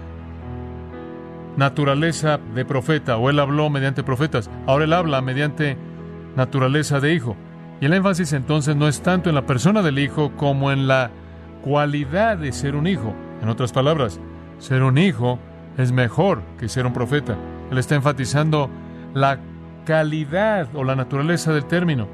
naturaleza 1.57 2.39
de 2.55 2.65
profeta, 2.65 3.17
o 3.17 3.29
él 3.29 3.39
habló 3.39 3.69
mediante 3.69 4.03
profetas. 4.03 4.49
Ahora 4.67 4.85
él 4.85 4.93
habla 4.93 5.21
mediante 5.21 5.77
naturaleza 6.35 6.99
de 6.99 7.13
hijo. 7.13 7.35
Y 7.81 7.85
el 7.85 7.93
énfasis 7.93 8.33
entonces 8.33 8.75
no 8.75 8.87
es 8.87 9.01
tanto 9.01 9.29
en 9.29 9.35
la 9.35 9.45
persona 9.45 9.81
del 9.81 9.99
hijo 9.99 10.31
como 10.35 10.71
en 10.71 10.87
la 10.87 11.11
cualidad 11.63 12.37
de 12.37 12.51
ser 12.51 12.75
un 12.75 12.87
hijo. 12.87 13.13
En 13.41 13.49
otras 13.49 13.71
palabras, 13.71 14.19
ser 14.59 14.83
un 14.83 14.97
hijo 14.97 15.39
es 15.77 15.91
mejor 15.91 16.41
que 16.57 16.69
ser 16.69 16.85
un 16.85 16.93
profeta. 16.93 17.37
Él 17.69 17.77
está 17.77 17.95
enfatizando 17.95 18.69
la 19.13 19.39
calidad 19.85 20.69
o 20.73 20.83
la 20.83 20.95
naturaleza 20.95 21.53
del 21.53 21.65
término. 21.65 22.07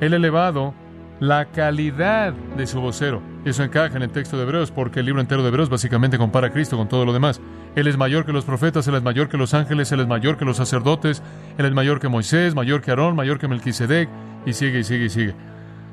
El 0.00 0.14
elevado 0.14 0.74
la 1.20 1.44
calidad 1.44 2.32
de 2.32 2.66
su 2.66 2.80
vocero. 2.80 3.22
Eso 3.44 3.62
encaja 3.62 3.96
en 3.96 4.02
el 4.02 4.10
texto 4.10 4.36
de 4.36 4.44
Hebreos 4.44 4.70
porque 4.70 5.00
el 5.00 5.06
libro 5.06 5.20
entero 5.20 5.42
de 5.42 5.48
Hebreos 5.48 5.68
básicamente 5.68 6.18
compara 6.18 6.48
a 6.48 6.50
Cristo 6.50 6.78
con 6.78 6.88
todo 6.88 7.04
lo 7.04 7.12
demás. 7.12 7.40
Él 7.76 7.86
es 7.86 7.98
mayor 7.98 8.24
que 8.24 8.32
los 8.32 8.44
profetas, 8.44 8.88
Él 8.88 8.94
es 8.94 9.02
mayor 9.02 9.28
que 9.28 9.36
los 9.36 9.54
ángeles, 9.54 9.92
Él 9.92 10.00
es 10.00 10.08
mayor 10.08 10.38
que 10.38 10.46
los 10.46 10.56
sacerdotes, 10.56 11.22
Él 11.58 11.66
es 11.66 11.72
mayor 11.72 12.00
que 12.00 12.08
Moisés, 12.08 12.54
mayor 12.54 12.80
que 12.80 12.90
Aarón, 12.90 13.14
mayor 13.14 13.38
que 13.38 13.48
Melquisedec, 13.48 14.08
y 14.46 14.54
sigue 14.54 14.80
y 14.80 14.84
sigue 14.84 15.04
y 15.04 15.10
sigue. 15.10 15.34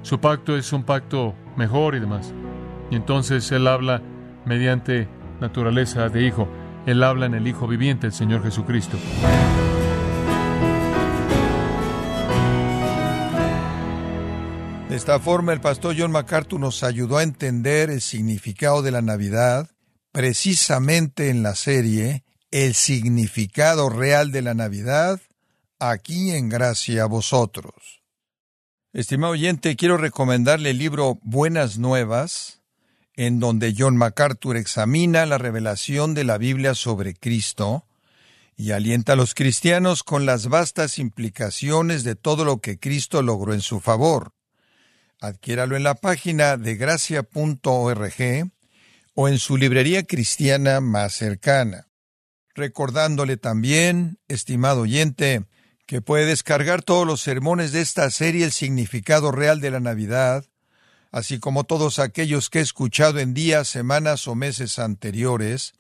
Su 0.01 0.19
pacto 0.19 0.55
es 0.55 0.71
un 0.71 0.83
pacto 0.83 1.35
mejor 1.57 1.95
y 1.95 1.99
demás. 1.99 2.33
Y 2.89 2.95
entonces 2.95 3.51
Él 3.51 3.67
habla 3.67 4.01
mediante 4.45 5.09
naturaleza 5.41 6.07
de 6.07 6.25
Hijo. 6.25 6.47
Él 6.85 7.03
habla 7.03 7.25
en 7.25 7.33
el 7.33 7.45
Hijo 7.47 7.67
viviente, 7.67 8.07
el 8.07 8.13
Señor 8.13 8.43
Jesucristo. 8.43 8.97
De 14.89 14.95
esta 14.95 15.19
forma, 15.19 15.52
el 15.52 15.60
pastor 15.60 15.95
John 15.97 16.12
MacArthur 16.12 16.62
nos 16.62 16.82
ayudó 16.82 17.17
a 17.17 17.23
entender 17.23 17.89
el 17.89 18.00
significado 18.00 18.82
de 18.82 18.91
la 18.91 19.02
Navidad, 19.02 19.69
precisamente 20.13 21.30
en 21.30 21.43
la 21.43 21.56
serie 21.56 22.23
El 22.52 22.73
significado 22.73 23.89
real 23.89 24.32
de 24.32 24.41
la 24.41 24.54
Navidad, 24.54 25.19
aquí 25.78 26.32
en 26.32 26.47
Gracia 26.47 27.04
a 27.04 27.06
vosotros. 27.06 28.02
Estimado 28.93 29.34
oyente, 29.34 29.76
quiero 29.76 29.97
recomendarle 29.97 30.69
el 30.69 30.78
libro 30.78 31.19
Buenas 31.21 31.78
Nuevas, 31.78 32.62
en 33.13 33.41
donde 33.41 33.76
John 33.78 33.97
MacArthur 33.97 34.56
examina 34.56 35.26
la 35.26 35.38
revelación 35.38 36.13
de 36.13 36.23
la 36.23 36.38
Biblia 36.38 36.76
sobre 36.76 37.13
Cristo 37.13 37.86
y 38.56 38.71
alienta 38.71 39.13
a 39.13 39.17
los 39.17 39.36
cristianos 39.36 40.04
con 40.04 40.26
las 40.26 40.47
vastas 40.47 40.97
implicaciones 40.97 42.06
de 42.06 42.15
todo 42.15 42.45
lo 42.45 42.60
que 42.60 42.80
Cristo 42.80 43.21
logró 43.21 43.54
en 43.54 43.62
su 43.62 43.82
favor. 43.82 44.37
Adquiéralo 45.19 45.75
en 45.75 45.84
la 45.84 45.95
página 45.95 46.58
de 46.58 46.75
gracia.org 46.75 48.51
o 49.15 49.27
en 49.27 49.39
su 49.39 49.58
librería 49.58 50.03
cristiana 50.03 50.80
más 50.80 51.13
cercana. 51.13 51.88
Recordándole 52.53 53.38
también, 53.38 54.19
estimado 54.27 54.82
oyente, 54.82 55.45
que 55.88 56.01
puede 56.01 56.25
descargar 56.25 56.84
todos 56.84 57.08
los 57.08 57.21
sermones 57.21 57.71
de 57.71 57.82
esta 57.82 58.12
serie 58.12 58.45
El 58.45 58.51
significado 58.51 59.32
real 59.32 59.60
de 59.60 59.71
la 59.71 59.80
Navidad, 59.80 60.45
así 61.12 61.39
como 61.39 61.63
todos 61.63 61.97
aquellos 61.97 62.49
que 62.51 62.60
he 62.60 62.62
escuchado 62.62 63.19
en 63.19 63.34
días, 63.34 63.67
semanas 63.67 64.27
o 64.27 64.36
meses 64.36 64.77
anteriores, 64.77 65.73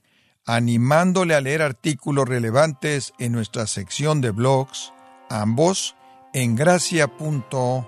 animándole 0.45 1.35
a 1.35 1.41
leer 1.41 1.61
artículos 1.61 2.27
relevantes 2.27 3.13
en 3.19 3.33
nuestra 3.33 3.67
sección 3.67 4.21
de 4.21 4.31
blogs, 4.31 4.93
ambos 5.29 5.95
en 6.33 6.55
gracia.org. 6.55 7.87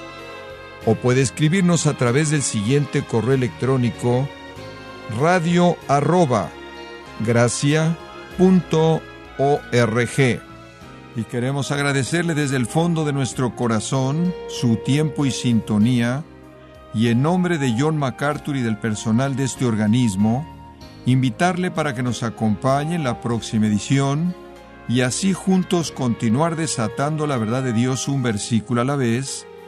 o 0.85 0.95
puede 0.95 1.21
escribirnos 1.21 1.87
a 1.87 1.93
través 1.93 2.31
del 2.31 2.41
siguiente 2.41 3.03
correo 3.03 3.33
electrónico 3.33 4.27
radio 5.19 5.75
arroba 5.87 6.49
Y 11.15 11.23
queremos 11.23 11.71
agradecerle 11.71 12.33
desde 12.33 12.57
el 12.57 12.65
fondo 12.65 13.05
de 13.05 13.13
nuestro 13.13 13.55
corazón 13.55 14.33
su 14.47 14.77
tiempo 14.77 15.25
y 15.25 15.31
sintonía, 15.31 16.23
y 16.93 17.07
en 17.07 17.21
nombre 17.21 17.57
de 17.57 17.75
John 17.77 17.97
MacArthur 17.97 18.55
y 18.55 18.61
del 18.61 18.77
personal 18.77 19.35
de 19.35 19.43
este 19.43 19.65
organismo, 19.65 20.47
invitarle 21.05 21.71
para 21.71 21.93
que 21.93 22.03
nos 22.03 22.23
acompañe 22.23 22.95
en 22.95 23.03
la 23.03 23.21
próxima 23.21 23.67
edición 23.67 24.35
y 24.87 25.01
así 25.01 25.33
juntos 25.33 25.91
continuar 25.91 26.55
desatando 26.55 27.27
la 27.27 27.37
verdad 27.37 27.63
de 27.63 27.73
Dios 27.73 28.07
un 28.07 28.23
versículo 28.23 28.81
a 28.81 28.85
la 28.85 28.95
vez 28.95 29.47